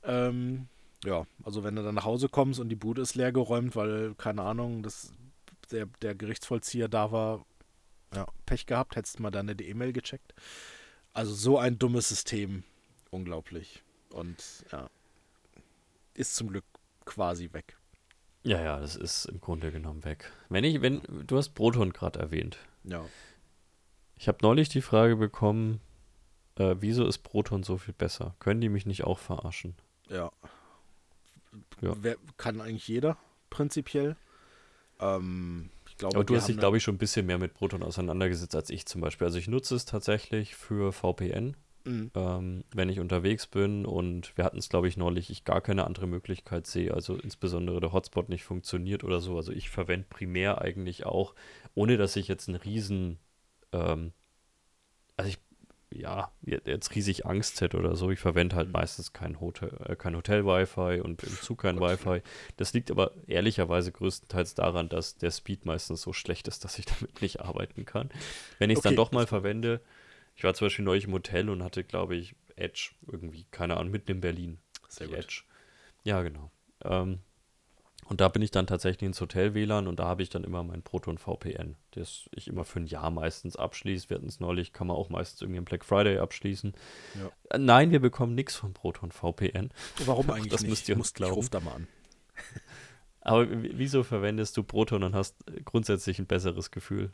[0.03, 0.67] Ähm,
[1.03, 4.15] ja, also wenn du dann nach Hause kommst und die Bude ist leer geräumt, weil,
[4.15, 5.13] keine Ahnung, das,
[5.71, 7.45] der, der Gerichtsvollzieher da war,
[8.13, 10.33] ja, Pech gehabt, hättest du mal deine E-Mail gecheckt.
[11.13, 12.63] Also so ein dummes System.
[13.11, 13.83] Unglaublich.
[14.11, 14.89] Und ja,
[16.13, 16.65] ist zum Glück
[17.05, 17.77] quasi weg.
[18.43, 20.31] Ja, ja, das ist im Grunde genommen weg.
[20.49, 22.57] Wenn ich, wenn, du hast Proton gerade erwähnt.
[22.83, 23.05] Ja.
[24.15, 25.81] Ich habe neulich die Frage bekommen,
[26.55, 28.35] äh, wieso ist Proton so viel besser?
[28.39, 29.75] Können die mich nicht auch verarschen?
[30.09, 30.31] Ja.
[31.81, 31.95] ja.
[32.01, 33.17] Wer, kann eigentlich jeder,
[33.49, 34.15] prinzipiell.
[34.99, 37.83] Ähm, ich glaube, Aber du hast dich, glaube ich, schon ein bisschen mehr mit Proton
[37.83, 39.25] auseinandergesetzt als ich zum Beispiel.
[39.25, 42.11] Also ich nutze es tatsächlich für VPN, mhm.
[42.15, 45.85] ähm, wenn ich unterwegs bin und wir hatten es, glaube ich, neulich, ich gar keine
[45.85, 49.37] andere Möglichkeit sehe, also insbesondere der Hotspot nicht funktioniert oder so.
[49.37, 51.35] Also ich verwende primär eigentlich auch,
[51.75, 53.19] ohne dass ich jetzt einen riesen,
[53.71, 54.13] ähm,
[55.17, 55.39] also ich
[55.95, 58.11] ja, jetzt riesig Angst hätte oder so.
[58.11, 58.73] Ich verwende halt mhm.
[58.73, 62.21] meistens kein Hotel, äh, kein Hotel-Wi-Fi und im Zug kein Wi-Fi.
[62.57, 66.85] Das liegt aber ehrlicherweise größtenteils daran, dass der Speed meistens so schlecht ist, dass ich
[66.99, 68.09] damit nicht arbeiten kann.
[68.59, 68.89] Wenn ich es okay.
[68.89, 69.81] dann doch mal verwende,
[70.35, 73.91] ich war zum Beispiel neulich im Hotel und hatte, glaube ich, Edge irgendwie, keine Ahnung,
[73.91, 74.59] mitten in Berlin.
[74.89, 75.17] Sehr gut.
[75.17, 75.43] Edge.
[76.03, 76.51] Ja, genau.
[76.83, 77.19] Ähm,
[78.05, 80.63] und da bin ich dann tatsächlich ins Hotel WLAN und da habe ich dann immer
[80.63, 84.09] mein Proton VPN, das ich immer für ein Jahr meistens abschließe.
[84.09, 86.73] Wir hatten es neulich, kann man auch meistens irgendwie am Black Friday abschließen.
[87.15, 87.31] Ja.
[87.49, 89.69] Äh, nein, wir bekommen nichts von Proton VPN.
[90.05, 90.69] Warum eigentlich das nicht?
[90.69, 91.33] müsst ihr uns glauben.
[91.33, 91.87] Ich ruf da mal an.
[93.21, 97.11] Aber wieso verwendest du Proton und hast grundsätzlich ein besseres Gefühl?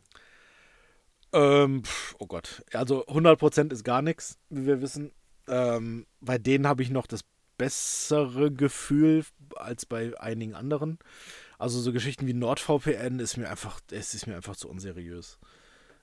[1.34, 1.84] Ähm,
[2.18, 2.64] oh Gott.
[2.74, 5.12] Also 100% ist gar nichts, wie wir wissen.
[5.48, 7.22] Ähm, bei denen habe ich noch das
[7.58, 9.26] bessere Gefühl
[9.56, 10.98] als bei einigen anderen.
[11.58, 15.38] Also so Geschichten wie NordVPN ist mir einfach, es ist mir einfach zu unseriös.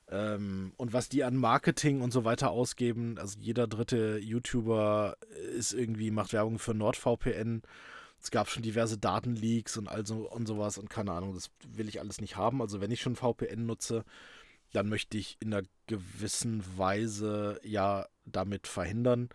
[0.09, 5.17] Ähm, und was die an Marketing und so weiter ausgeben, also jeder dritte YouTuber
[5.57, 7.63] ist irgendwie, macht Werbung für NordVPN.
[8.21, 11.99] Es gab schon diverse Datenleaks und also und sowas und keine Ahnung, das will ich
[11.99, 12.61] alles nicht haben.
[12.61, 14.05] Also wenn ich schon VPN nutze,
[14.73, 19.29] dann möchte ich in einer gewissen Weise ja damit verhindern,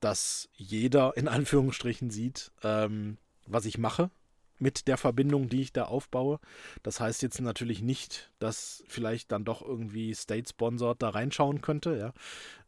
[0.00, 4.10] dass jeder in Anführungsstrichen sieht, ähm, was ich mache
[4.58, 6.40] mit der Verbindung, die ich da aufbaue.
[6.82, 12.12] Das heißt jetzt natürlich nicht, dass vielleicht dann doch irgendwie State-Sponsored da reinschauen könnte, ja.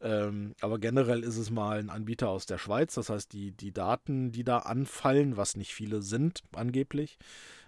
[0.00, 2.94] Ähm, aber generell ist es mal ein Anbieter aus der Schweiz.
[2.94, 7.18] Das heißt, die, die Daten, die da anfallen, was nicht viele sind, angeblich,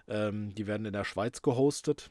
[0.09, 2.11] ähm, die werden in der Schweiz gehostet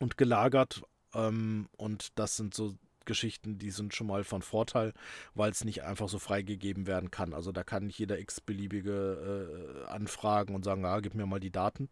[0.00, 0.82] und gelagert.
[1.14, 4.92] Ähm, und das sind so Geschichten, die sind schon mal von Vorteil,
[5.34, 7.34] weil es nicht einfach so freigegeben werden kann.
[7.34, 11.50] Also da kann nicht jeder x-beliebige äh, anfragen und sagen, ah, gib mir mal die
[11.50, 11.88] Daten.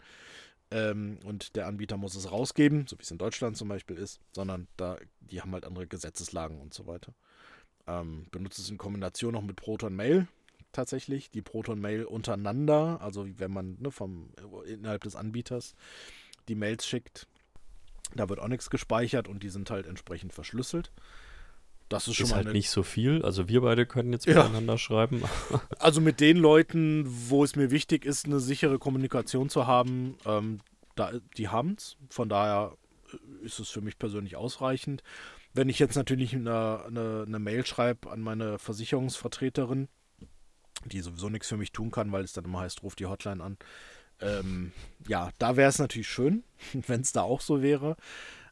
[0.71, 4.21] Ähm, und der Anbieter muss es rausgeben, so wie es in Deutschland zum Beispiel ist,
[4.33, 7.13] sondern da, die haben halt andere Gesetzeslagen und so weiter.
[7.87, 10.29] Ähm, benutzt es in Kombination noch mit Proton Mail
[10.73, 14.31] tatsächlich, die Proton Mail untereinander, also wenn man ne, vom
[14.65, 15.75] innerhalb des Anbieters
[16.49, 17.27] die Mails schickt,
[18.15, 20.91] da wird auch nichts gespeichert und die sind halt entsprechend verschlüsselt.
[21.89, 23.23] Das ist schon ist halt nicht so viel.
[23.23, 24.79] Also wir beide können jetzt miteinander ja.
[24.79, 25.23] schreiben.
[25.79, 30.61] also mit den Leuten, wo es mir wichtig ist, eine sichere Kommunikation zu haben, ähm,
[30.95, 31.97] da, die haben es.
[32.09, 32.77] Von daher
[33.13, 35.03] äh, ist es für mich persönlich ausreichend.
[35.55, 39.89] Wenn ich jetzt natürlich eine, eine, eine Mail schreibe an meine Versicherungsvertreterin,
[40.87, 43.43] die sowieso nichts für mich tun kann, weil es dann immer heißt, ruf die Hotline
[43.43, 43.59] an,
[44.23, 44.73] ähm,
[45.09, 46.45] ja, da wäre es natürlich schön,
[46.87, 47.97] wenn es da auch so wäre.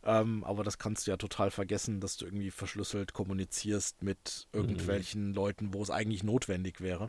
[0.03, 5.29] Ähm, aber das kannst du ja total vergessen, dass du irgendwie verschlüsselt kommunizierst mit irgendwelchen
[5.29, 5.35] mhm.
[5.35, 7.09] Leuten, wo es eigentlich notwendig wäre.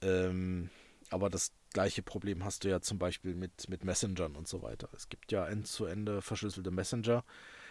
[0.00, 0.70] Ähm,
[1.10, 4.88] aber das gleiche Problem hast du ja zum Beispiel mit, mit Messengern und so weiter.
[4.96, 7.24] Es gibt ja end-zu-ende verschlüsselte Messenger.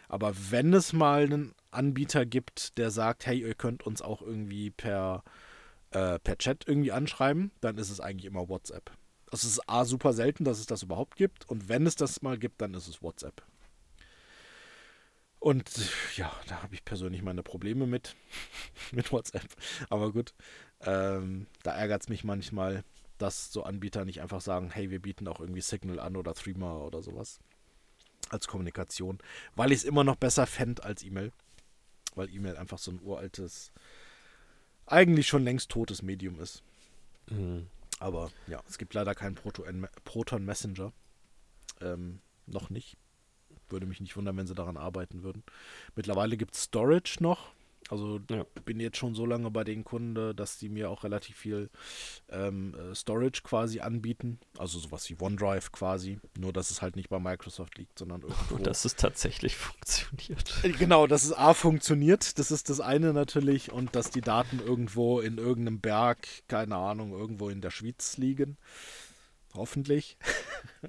[0.08, 4.70] Aber wenn es mal einen Anbieter gibt, der sagt, hey, ihr könnt uns auch irgendwie
[4.70, 5.24] per,
[5.90, 8.92] äh, per Chat irgendwie anschreiben, dann ist es eigentlich immer WhatsApp.
[9.44, 11.48] Es ist A, super selten, dass es das überhaupt gibt.
[11.50, 13.42] Und wenn es das mal gibt, dann ist es WhatsApp.
[15.40, 15.70] Und
[16.16, 18.16] ja, da habe ich persönlich meine Probleme mit,
[18.92, 19.48] mit WhatsApp.
[19.90, 20.34] Aber gut,
[20.82, 22.84] ähm, da ärgert es mich manchmal,
[23.18, 26.80] dass so Anbieter nicht einfach sagen, hey, wir bieten auch irgendwie Signal an oder Threema
[26.80, 27.40] oder sowas
[28.30, 29.20] als Kommunikation,
[29.56, 31.32] weil ich es immer noch besser fände als E-Mail.
[32.16, 33.72] Weil E-Mail einfach so ein uraltes,
[34.86, 36.64] eigentlich schon längst totes Medium ist.
[37.30, 37.68] Mhm.
[38.00, 40.92] Aber ja, es gibt leider keinen Proton Messenger.
[41.82, 42.98] Ähm, noch nicht.
[43.70, 45.44] Würde mich nicht wundern, wenn sie daran arbeiten würden.
[45.96, 47.54] Mittlerweile gibt es Storage noch.
[47.90, 48.46] Also ja.
[48.66, 51.70] bin jetzt schon so lange bei den Kunden, dass die mir auch relativ viel
[52.30, 54.40] ähm, äh, Storage quasi anbieten.
[54.58, 56.20] Also sowas wie OneDrive quasi.
[56.38, 58.56] Nur dass es halt nicht bei Microsoft liegt, sondern irgendwo.
[58.56, 60.64] Und dass es tatsächlich funktioniert.
[60.64, 63.72] Äh, genau, dass es A funktioniert, das ist das eine natürlich.
[63.72, 68.58] Und dass die Daten irgendwo in irgendeinem Berg, keine Ahnung, irgendwo in der Schweiz liegen.
[69.54, 70.18] Hoffentlich.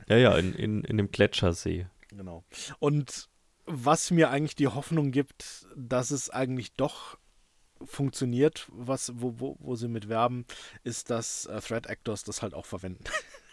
[0.09, 1.87] Ja, ja, in, in, in dem Gletschersee.
[2.09, 2.45] Genau.
[2.81, 3.31] Und
[3.67, 7.19] was mir eigentlich die Hoffnung gibt, dass es eigentlich doch
[7.85, 10.47] funktioniert, was, wo, wo, wo sie mit werben,
[10.83, 13.05] ist, dass äh, Threat Actors das halt auch verwenden.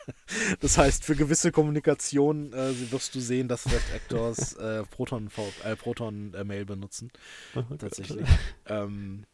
[0.60, 5.30] das heißt, für gewisse Kommunikation äh, wirst du sehen, dass Threat Actors äh, Proton,
[5.64, 7.12] äh, Proton äh, Mail benutzen.
[7.56, 8.28] Oh tatsächlich.
[8.66, 9.26] Ähm,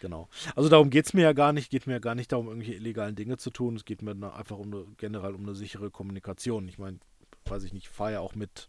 [0.00, 0.28] genau.
[0.56, 1.70] Also darum geht es mir ja gar nicht.
[1.70, 3.76] Geht mir ja gar nicht darum, irgendwelche illegalen Dinge zu tun.
[3.76, 6.66] Es geht mir einfach um eine, generell um eine sichere Kommunikation.
[6.68, 6.98] Ich meine,
[7.44, 8.68] weiß ich nicht, fahre ja auch mit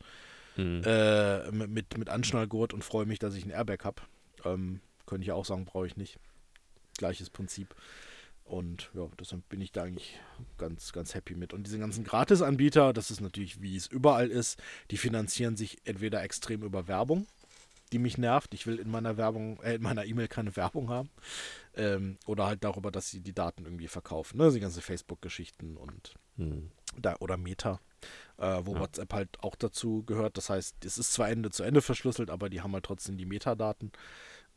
[0.57, 0.81] mhm.
[0.85, 4.01] äh, mit, mit Anschnallgurt und freue mich, dass ich ein Airbag habe.
[4.43, 6.19] Ähm, könnte ich auch sagen, brauche ich nicht.
[6.97, 7.75] Gleiches Prinzip.
[8.45, 10.19] Und ja, deshalb bin ich da eigentlich
[10.57, 11.51] ganz, ganz happy mit.
[11.51, 16.21] Und diese ganzen Gratis-Anbieter, das ist natürlich, wie es überall ist, die finanzieren sich entweder
[16.21, 17.25] extrem über Werbung,
[17.91, 18.53] die mich nervt.
[18.53, 21.09] Ich will in meiner Werbung, äh, in meiner E-Mail keine Werbung haben.
[21.75, 24.37] Ähm, oder halt darüber, dass sie die Daten irgendwie verkaufen.
[24.37, 24.51] Ne?
[24.51, 26.69] Die ganzen Facebook-Geschichten und hm.
[26.97, 27.81] da, oder Meta
[28.37, 28.79] äh, wo ja.
[28.79, 30.37] WhatsApp halt auch dazu gehört.
[30.37, 33.25] Das heißt, es ist zwar Ende zu Ende verschlüsselt, aber die haben halt trotzdem die
[33.25, 33.91] Metadaten,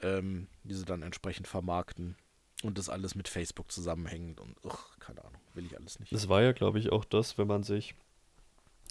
[0.01, 2.17] ähm, die sie dann entsprechend vermarkten.
[2.65, 6.13] Und das alles mit Facebook zusammenhängt und ach, keine Ahnung, will ich alles nicht.
[6.13, 7.95] Das war ja, glaube ich, auch das, wenn man sich,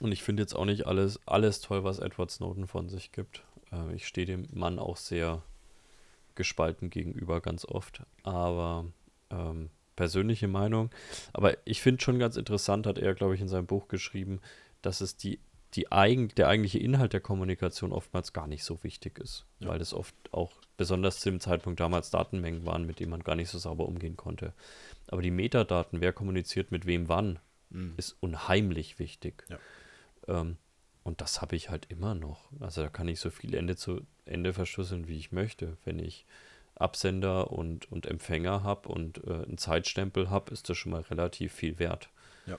[0.02, 3.44] und ich finde jetzt auch nicht alles, alles toll, was Edward Snowden von sich gibt.
[3.74, 5.44] Äh, ich stehe dem Mann auch sehr
[6.36, 8.04] gespalten gegenüber ganz oft.
[8.24, 8.86] Aber
[9.30, 10.90] ähm, persönliche Meinung.
[11.34, 14.40] Aber ich finde schon ganz interessant, hat er, glaube ich, in seinem Buch geschrieben,
[14.82, 15.40] dass es die,
[15.74, 19.68] die eigen, der eigentliche Inhalt der Kommunikation oftmals gar nicht so wichtig ist, ja.
[19.68, 23.36] weil es oft auch besonders zu dem Zeitpunkt damals Datenmengen waren, mit denen man gar
[23.36, 24.54] nicht so sauber umgehen konnte.
[25.08, 27.40] Aber die Metadaten, wer kommuniziert mit wem wann,
[27.70, 27.96] mhm.
[27.98, 29.44] ist unheimlich wichtig.
[29.50, 29.60] Ja.
[30.28, 30.58] Ähm,
[31.04, 32.52] und das habe ich halt immer noch.
[32.60, 35.78] Also da kann ich so viel Ende zu Ende verschlüsseln, wie ich möchte.
[35.86, 36.26] Wenn ich
[36.80, 41.54] Absender und, und Empfänger habe und äh, einen Zeitstempel habe, ist das schon mal relativ
[41.54, 42.10] viel wert.
[42.46, 42.58] Ja.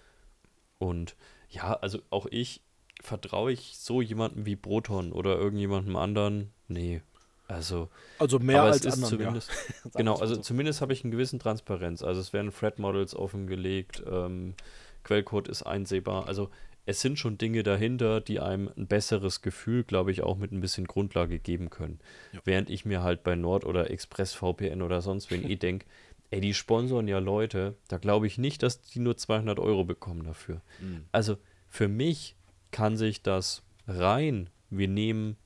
[0.79, 1.17] Und
[1.49, 2.63] ja, also auch ich,
[3.01, 6.53] vertraue ich so jemandem wie Proton oder irgendjemandem anderen?
[6.67, 7.03] Nee.
[7.47, 7.89] Also,
[8.19, 9.51] also mehr als ist anderen, zumindest,
[9.85, 9.91] ja.
[9.95, 10.43] genau, also so.
[10.43, 12.03] zumindest habe ich einen gewissen Transparenz.
[12.03, 14.55] Also es werden Thread-Models offengelegt, ähm,
[15.03, 16.29] Quellcode ist einsehbar.
[16.29, 16.51] Also
[16.89, 20.63] es sind schon Dinge dahinter, die einem ein besseres Gefühl, glaube ich, auch mit ein
[20.63, 22.01] bisschen Grundlage geben können.
[22.33, 22.41] Ja.
[22.45, 25.85] Während ich mir halt bei Nord oder ExpressVPN oder sonst wen eh denke,
[26.31, 30.25] ey, die sponsoren ja Leute, da glaube ich nicht, dass die nur 200 Euro bekommen
[30.25, 30.63] dafür.
[30.81, 31.05] Mhm.
[31.13, 31.37] Also
[31.69, 32.37] für mich
[32.71, 35.37] kann sich das rein, wir nehmen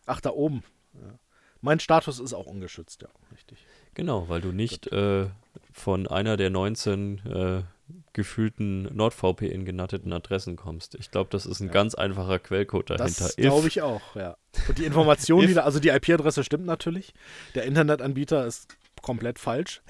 [0.07, 0.65] Ach, da oben.
[0.95, 1.19] Ja.
[1.61, 3.65] Mein Status ist auch ungeschützt, ja, richtig.
[3.95, 5.29] Genau, weil du nicht äh,
[5.73, 7.63] von einer der 19 äh,
[8.12, 10.95] gefühlten NordVPN genatteten Adressen kommst.
[10.97, 11.72] Ich glaube, das ist ein ja.
[11.72, 13.24] ganz einfacher Quellcode dahinter.
[13.24, 14.37] Das glaube ich auch, ja.
[14.68, 17.14] Und die Information, die da, also die IP-Adresse stimmt natürlich.
[17.55, 19.82] Der Internetanbieter ist komplett falsch.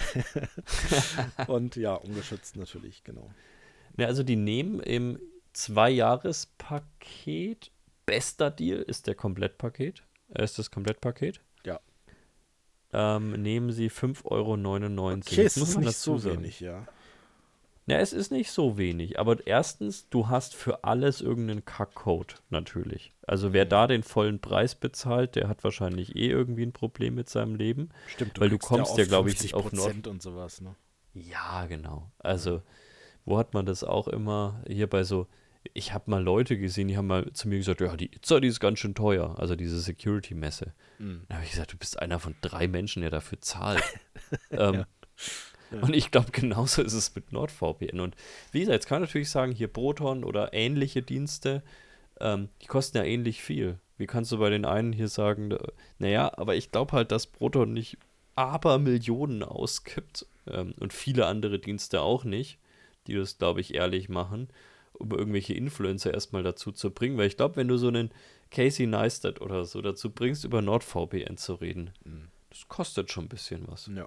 [1.47, 3.31] Und ja, ungeschützt natürlich, genau.
[3.97, 5.19] Ja, also die nehmen im
[5.55, 7.71] Zwei-Jahres-Paket
[8.05, 10.03] bester Deal ist der Komplettpaket.
[10.35, 11.41] Äh, ist das Komplettpaket?
[11.65, 11.81] Ja.
[12.93, 14.53] Ähm, nehmen Sie 5,99 Euro.
[15.13, 16.43] Okay, es ist nicht so sagen.
[16.43, 16.87] wenig, ja.
[17.89, 23.13] Na, es ist nicht so wenig, aber erstens, du hast für alles irgendeinen Kackcode natürlich.
[23.27, 27.31] Also wer da den vollen Preis bezahlt, der hat wahrscheinlich eh irgendwie ein Problem mit
[27.31, 27.91] seinem Leben.
[28.09, 30.75] Stimmt, du weil du kommst ja, ja glaube ich, auf Nord und sowas, ne?
[31.15, 32.11] Ja, genau.
[32.19, 32.63] Also,
[33.25, 35.29] wo hat man das auch immer hier bei so
[35.75, 38.49] ich habe mal Leute gesehen, die haben mal zu mir gesagt, ja, die Itza, die
[38.49, 40.73] ist ganz schön teuer, also diese Security-Messe.
[40.99, 41.23] Mhm.
[41.29, 43.83] Da habe ich gesagt, du bist einer von drei Menschen, der dafür zahlt.
[44.51, 44.87] ähm, ja.
[45.71, 45.81] Ja.
[45.81, 48.01] Und ich glaube, genauso ist es mit NordVPN.
[48.01, 48.17] Und
[48.53, 51.63] wie gesagt, jetzt kann man natürlich sagen, hier Proton oder ähnliche Dienste,
[52.21, 53.79] ähm, die kosten ja ähnlich viel.
[53.99, 55.57] Wie kannst du bei den einen hier sagen,
[55.99, 57.99] naja, aber ich glaube halt, dass Proton nicht
[58.35, 62.59] aber Millionen ausgibt ähm, und viele andere Dienste auch nicht,
[63.07, 64.49] die das, glaube ich, ehrlich machen,
[64.93, 67.17] um irgendwelche Influencer erstmal dazu zu bringen.
[67.17, 68.11] Weil ich glaube, wenn du so einen
[68.51, 72.29] Casey Neistat oder so dazu bringst, über NordVPN zu reden, mhm.
[72.51, 73.91] das kostet schon ein bisschen was.
[73.95, 74.07] Ja.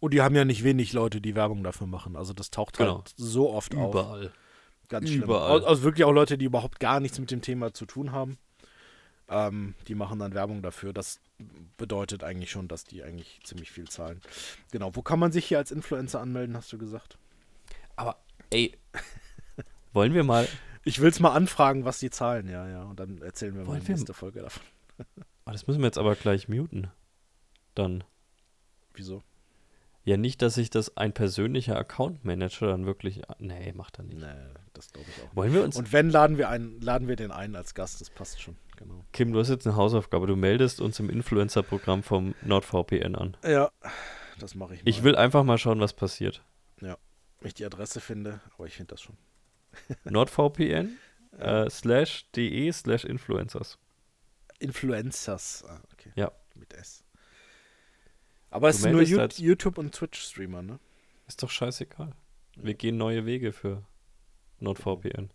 [0.00, 2.16] Und die haben ja nicht wenig Leute, die Werbung dafür machen.
[2.16, 2.98] Also das taucht halt genau.
[2.98, 3.86] halt so oft Überall.
[3.86, 3.94] auf.
[3.94, 4.32] Überall.
[4.88, 5.22] Ganz schlimm.
[5.22, 5.64] Überall.
[5.64, 8.38] Also wirklich auch Leute, die überhaupt gar nichts mit dem Thema zu tun haben.
[9.28, 10.92] Ähm, die machen dann Werbung dafür.
[10.92, 11.20] Das
[11.76, 14.20] bedeutet eigentlich schon, dass die eigentlich ziemlich viel zahlen.
[14.72, 14.94] Genau.
[14.96, 17.18] Wo kann man sich hier als Influencer anmelden, hast du gesagt?
[17.96, 18.16] Aber,
[18.50, 18.76] ey,
[19.92, 20.48] wollen wir mal.
[20.84, 22.82] Ich will es mal anfragen, was die zahlen, ja, ja.
[22.84, 24.62] Und dann erzählen wir mal in der nächsten Folge davon.
[25.44, 26.90] Oh, das müssen wir jetzt aber gleich muten.
[27.74, 28.04] Dann.
[28.94, 29.22] Wieso?
[30.08, 33.20] Ja, nicht, dass sich das ein persönlicher Account Manager dann wirklich.
[33.40, 34.18] Nee, macht er nicht.
[34.18, 35.36] Nee, das glaube ich auch.
[35.36, 35.76] Wollen wir uns.
[35.76, 38.56] Und wenn, laden wir, einen, laden wir den ein als Gast, das passt schon.
[38.78, 39.04] Genau.
[39.12, 40.26] Kim, du hast jetzt eine Hausaufgabe.
[40.26, 43.36] Du meldest uns im Influencer-Programm vom NordVPN an.
[43.44, 43.70] Ja,
[44.38, 44.88] das mache ich mal.
[44.88, 46.42] Ich will einfach mal schauen, was passiert.
[46.80, 46.96] Ja,
[47.40, 49.18] wenn ich die Adresse finde, aber ich finde das schon.
[50.04, 50.96] NordVPN
[51.38, 53.78] äh, slash de slash Influencers.
[54.58, 56.12] Influencers, ah, okay.
[56.16, 56.32] Ja.
[56.54, 57.04] Mit S.
[58.50, 60.78] Aber es sind nur YouTube und Twitch-Streamer, ne?
[61.26, 62.12] Ist doch scheißegal.
[62.56, 63.84] Wir gehen neue Wege für
[64.60, 65.30] NordVPN.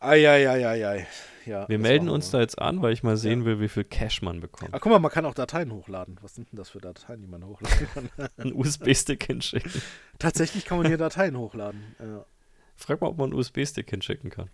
[0.00, 1.06] Eieieiei.
[1.44, 3.46] Ja, wir melden uns da jetzt an, weil ich mal sehen ja.
[3.46, 4.70] will, wie viel Cash man bekommt.
[4.72, 6.18] Ach, guck mal, man kann auch Dateien hochladen.
[6.20, 8.10] Was sind denn das für Dateien, die man hochladen kann?
[8.36, 9.82] Ein USB-Stick hinschicken.
[10.18, 11.96] Tatsächlich kann man hier Dateien hochladen.
[11.98, 12.24] Ja.
[12.76, 14.50] Frag mal, ob man einen USB-Stick hinschicken kann.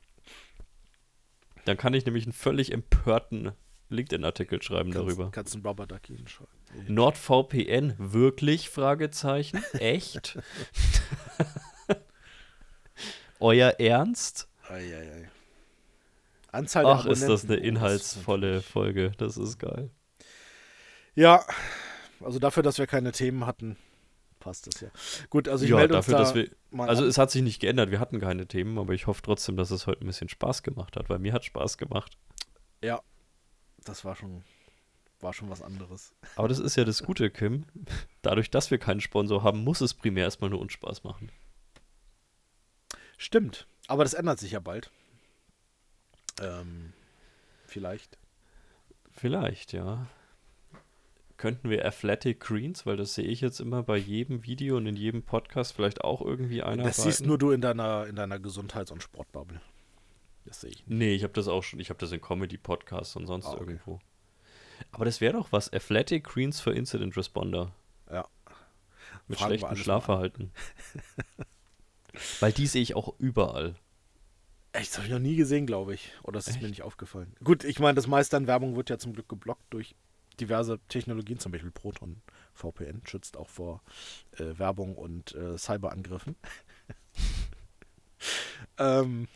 [1.66, 3.52] Dann kann ich nämlich einen völlig empörten
[3.88, 5.30] LinkedIn-Artikel schreiben kannst, darüber.
[5.30, 6.52] Kannst einen Rubber Ducky hinschreiben.
[6.88, 8.68] NordVPN, wirklich?
[8.70, 9.62] Fragezeichen.
[9.74, 10.38] Echt?
[13.40, 14.48] Euer Ernst?
[14.68, 15.30] Eieiei.
[16.50, 19.12] Anzahl Ach, ist das eine inhaltsvolle Folge.
[19.18, 19.90] Das ist geil.
[21.14, 21.44] Ja,
[22.20, 23.76] also dafür, dass wir keine Themen hatten,
[24.40, 24.88] passt das ja.
[25.30, 27.08] Gut, also ich ja, melde dafür, uns da wir, Also an.
[27.08, 29.86] es hat sich nicht geändert, wir hatten keine Themen, aber ich hoffe trotzdem, dass es
[29.86, 32.16] heute ein bisschen Spaß gemacht hat, weil mir hat Spaß gemacht.
[32.82, 33.00] Ja,
[33.84, 34.44] das war schon,
[35.20, 36.14] war schon was anderes.
[36.36, 37.66] Aber das ist ja das Gute, Kim.
[38.22, 41.30] Dadurch, dass wir keinen Sponsor haben, muss es primär erstmal nur uns Spaß machen.
[43.16, 44.90] Stimmt, aber das ändert sich ja bald.
[46.40, 46.92] Ähm,
[47.66, 48.18] vielleicht.
[49.12, 50.08] Vielleicht, ja
[51.36, 54.96] könnten wir Athletic Greens, weil das sehe ich jetzt immer bei jedem Video und in
[54.96, 56.84] jedem Podcast vielleicht auch irgendwie einer.
[56.84, 59.60] Das siehst nur du in deiner, in deiner Gesundheits- und Sportbubble.
[60.44, 60.88] Das sehe ich nicht.
[60.88, 63.60] Nee, ich habe das auch schon, ich habe das in Comedy-Podcasts und sonst ah, okay.
[63.60, 64.00] irgendwo.
[64.92, 67.72] Aber das wäre doch was, Athletic Greens für Incident Responder.
[68.10, 68.28] Ja.
[69.26, 70.52] Mit Fragen schlechtem Schlafverhalten.
[72.40, 73.74] weil die sehe ich auch überall.
[74.72, 76.12] Echt, das habe ich noch nie gesehen, glaube ich.
[76.24, 76.62] Oder das ist Echt?
[76.62, 77.34] mir nicht aufgefallen.
[77.42, 79.94] Gut, ich meine, das meiste an Werbung wird ja zum Glück geblockt durch
[80.40, 82.20] diverse Technologien, zum Beispiel Proton
[82.54, 83.82] VPN, schützt auch vor
[84.32, 86.34] äh, Werbung und äh, Cyberangriffen.
[88.78, 89.28] ähm,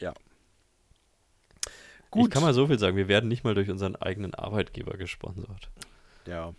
[0.00, 0.14] ja.
[2.10, 2.28] Gut.
[2.28, 5.70] Ich kann mal so viel sagen, wir werden nicht mal durch unseren eigenen Arbeitgeber gesponsert.
[6.26, 6.54] Ja.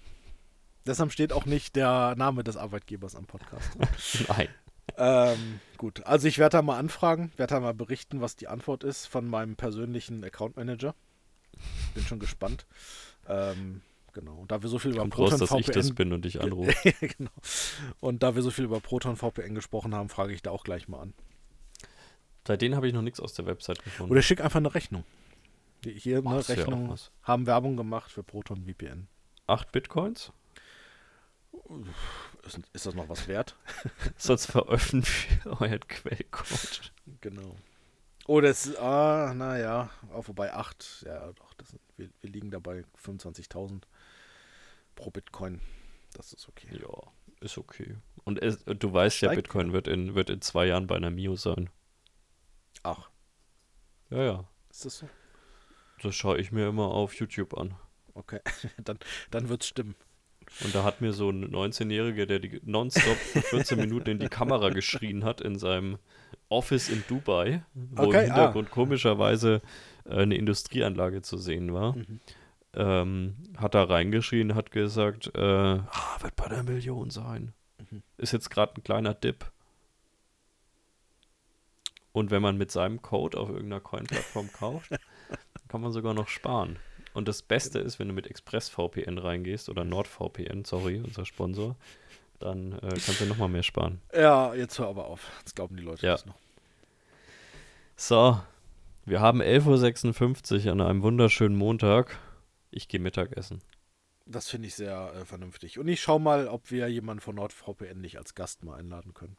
[0.85, 3.77] Deshalb steht auch nicht der Name des Arbeitgebers am Podcast.
[4.29, 4.49] Nein.
[4.97, 8.83] Ähm, gut, also ich werde da mal anfragen, werde da mal berichten, was die Antwort
[8.83, 10.95] ist von meinem persönlichen Account Manager.
[11.93, 12.65] Bin schon gespannt.
[13.27, 13.81] Ähm,
[14.13, 14.35] genau.
[14.35, 16.23] Und da wir so viel über Kommt Proton raus, dass VPN ich das bin und
[16.23, 16.73] dich anrufe.
[17.17, 17.31] genau.
[17.99, 20.88] Und da wir so viel über Proton VPN gesprochen haben, frage ich da auch gleich
[20.88, 21.13] mal an.
[22.48, 24.12] Bei denen habe ich noch nichts aus der Website gefunden.
[24.12, 25.04] Oder schick einfach eine Rechnung.
[25.84, 29.08] Hier eine Ach, Rechnung ja haben Werbung gemacht für Proton VPN.
[29.45, 30.32] Acht Bitcoins?
[32.43, 33.56] Ist, ist das noch was wert?
[34.18, 36.91] Sonst veröffentlicht euer Quellcode.
[37.22, 37.56] Genau.
[38.26, 43.84] Oh, das, ah, naja, auch vorbei 8, ja doch, das, wir, wir liegen dabei 25.000
[44.95, 45.62] pro Bitcoin.
[46.14, 46.68] Das ist okay.
[46.72, 47.95] Ja, ist okay.
[48.26, 51.36] Und es, du weißt ja, Bitcoin wird in, wird in zwei Jahren bei einer Mio
[51.36, 51.70] sein.
[52.84, 53.09] Ach.
[54.09, 54.47] Ja, ja.
[54.69, 55.09] Ist das so?
[56.01, 57.75] Das schaue ich mir immer auf YouTube an.
[58.13, 58.39] Okay,
[58.84, 58.99] dann,
[59.32, 59.95] dann wird es stimmen.
[60.63, 64.69] Und da hat mir so ein 19-Jähriger, der die nonstop 14 Minuten in die Kamera
[64.69, 65.97] geschrien hat in seinem
[66.49, 68.25] Office in Dubai, wo okay, im.
[68.25, 68.73] Hintergrund ah.
[68.73, 69.61] komischerweise
[70.05, 71.95] äh, eine Industrieanlage zu sehen war.
[71.95, 72.19] Mhm.
[72.73, 77.53] Ähm, hat da reingeschrien, hat gesagt, äh, ah, wird bei der Million sein.
[77.91, 78.03] Mhm.
[78.17, 79.51] Ist jetzt gerade ein kleiner Dip.
[82.18, 84.89] Und wenn man mit seinem Code auf irgendeiner Coin-Plattform kauft,
[85.68, 86.80] kann man sogar noch sparen.
[87.13, 91.76] Und das Beste ist, wenn du mit ExpressVPN reingehst oder NordVPN, sorry, unser Sponsor,
[92.39, 94.01] dann äh, kannst du nochmal mehr sparen.
[94.15, 95.30] Ja, jetzt hör aber auf.
[95.41, 96.13] Jetzt glauben die Leute ja.
[96.13, 96.34] das noch.
[97.95, 98.39] So,
[99.05, 102.18] wir haben 11.56 Uhr an einem wunderschönen Montag.
[102.72, 103.61] Ich gehe Mittagessen.
[104.26, 105.78] Das finde ich sehr äh, vernünftig.
[105.78, 109.38] Und ich schaue mal, ob wir jemanden von NordVPN nicht als Gast mal einladen können.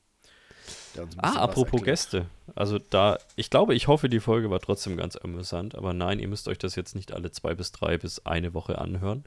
[1.18, 2.26] Ah, apropos Gäste.
[2.54, 6.28] Also da, ich glaube, ich hoffe, die Folge war trotzdem ganz amüsant, aber nein, ihr
[6.28, 9.24] müsst euch das jetzt nicht alle zwei bis drei bis eine Woche anhören.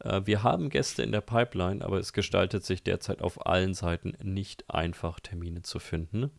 [0.00, 4.14] Äh, wir haben Gäste in der Pipeline, aber es gestaltet sich derzeit auf allen Seiten
[4.22, 6.30] nicht einfach, Termine zu finden.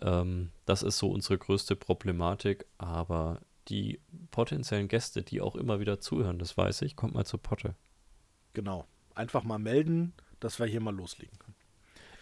[0.00, 4.00] Ähm, das ist so unsere größte Problematik, aber die
[4.30, 7.74] potenziellen Gäste, die auch immer wieder zuhören, das weiß ich, kommt mal zur Potte.
[8.54, 8.86] Genau.
[9.14, 11.54] Einfach mal melden, dass wir hier mal loslegen können.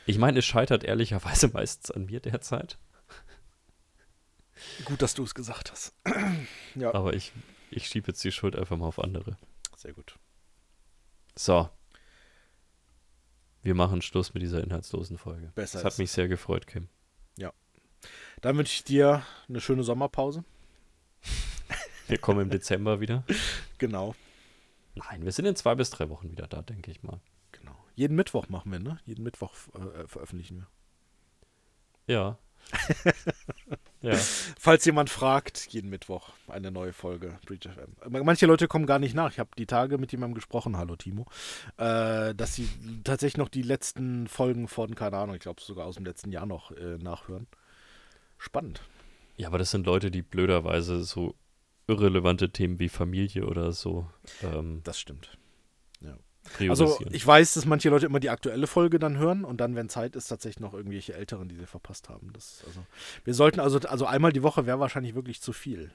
[0.09, 2.79] Ich meine, es scheitert ehrlicherweise meistens an mir derzeit.
[4.87, 5.93] Gut, dass du es gesagt hast.
[6.75, 6.95] ja.
[6.95, 7.33] Aber ich,
[7.71, 9.37] ich schiebe jetzt die Schuld einfach mal auf andere.
[9.77, 10.19] Sehr gut.
[11.37, 11.69] So.
[13.63, 15.53] Wir machen Schluss mit dieser inhaltslosen Folge.
[15.55, 15.81] Besser.
[15.81, 16.89] Es hat mich sehr gefreut, Kim.
[17.37, 17.53] Ja.
[18.41, 20.43] Dann wünsche ich dir eine schöne Sommerpause.
[22.07, 23.25] Wir kommen im Dezember wieder.
[23.77, 24.15] Genau.
[24.95, 27.21] Nein, wir sind in zwei bis drei Wochen wieder da, denke ich mal.
[27.99, 29.01] Jeden Mittwoch machen wir, ne?
[29.07, 30.59] Jeden Mittwoch äh, veröffentlichen
[32.07, 32.15] wir.
[32.15, 32.39] Ja.
[34.03, 34.15] ja.
[34.15, 38.25] Falls jemand fragt, jeden Mittwoch eine neue Folge Breach FM.
[38.25, 39.33] Manche Leute kommen gar nicht nach.
[39.33, 41.27] Ich habe die Tage mit jemandem gesprochen, hallo Timo,
[41.77, 42.69] äh, dass sie
[43.03, 46.47] tatsächlich noch die letzten Folgen von, keine Ahnung, ich glaube sogar aus dem letzten Jahr
[46.47, 47.49] noch äh, nachhören.
[48.37, 48.81] Spannend.
[49.37, 51.35] Ja, aber das sind Leute, die blöderweise so
[51.89, 54.09] irrelevante Themen wie Familie oder so.
[54.45, 55.37] Ähm, das stimmt.
[56.01, 56.17] Ja.
[56.69, 59.89] Also ich weiß, dass manche Leute immer die aktuelle Folge dann hören und dann, wenn
[59.89, 62.33] Zeit ist, tatsächlich noch irgendwelche Älteren, die sie verpasst haben.
[62.33, 62.81] Das, also,
[63.25, 65.91] wir sollten also, also einmal die Woche wäre wahrscheinlich wirklich zu viel.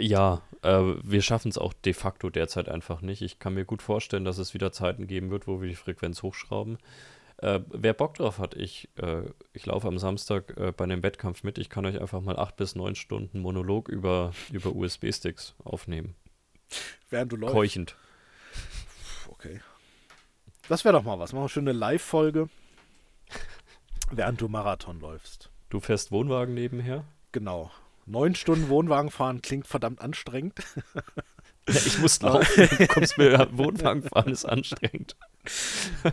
[0.00, 3.22] Ja, äh, wir schaffen es auch de facto derzeit einfach nicht.
[3.22, 6.22] Ich kann mir gut vorstellen, dass es wieder Zeiten geben wird, wo wir die Frequenz
[6.22, 6.78] hochschrauben.
[7.38, 9.22] Äh, wer Bock drauf hat, ich, äh,
[9.52, 11.58] ich laufe am Samstag äh, bei einem Wettkampf mit.
[11.58, 16.14] Ich kann euch einfach mal acht bis neun Stunden Monolog über, über USB-Sticks aufnehmen.
[17.10, 17.54] Während du läufst.
[17.54, 17.96] Keuchend
[19.44, 19.60] okay.
[20.68, 21.32] Das wäre doch mal was.
[21.32, 22.48] Machen wir schon eine Live-Folge,
[24.10, 25.50] während du Marathon läufst.
[25.70, 27.04] Du fährst Wohnwagen nebenher?
[27.32, 27.70] Genau.
[28.04, 30.54] Neun Stunden Wohnwagen fahren klingt verdammt anstrengend.
[31.68, 32.68] Ja, ich muss laufen.
[32.76, 35.14] Du kommst mir Wohnwagen fahren ist anstrengend.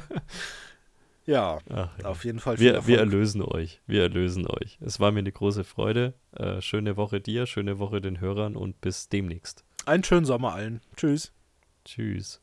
[1.26, 2.60] Ja, Ach, auf jeden Fall.
[2.60, 3.82] Wir, wir, erlösen euch.
[3.86, 4.80] Wir erlösen euch.
[4.82, 6.16] Es war mir eine große Freude.
[6.32, 9.64] Äh, schöne Woche dir, schöne Woche den Hörern und bis demnächst.
[9.86, 10.82] Einen schönen Sommer allen.
[10.96, 11.32] Tschüss.
[11.86, 12.42] Tschüss.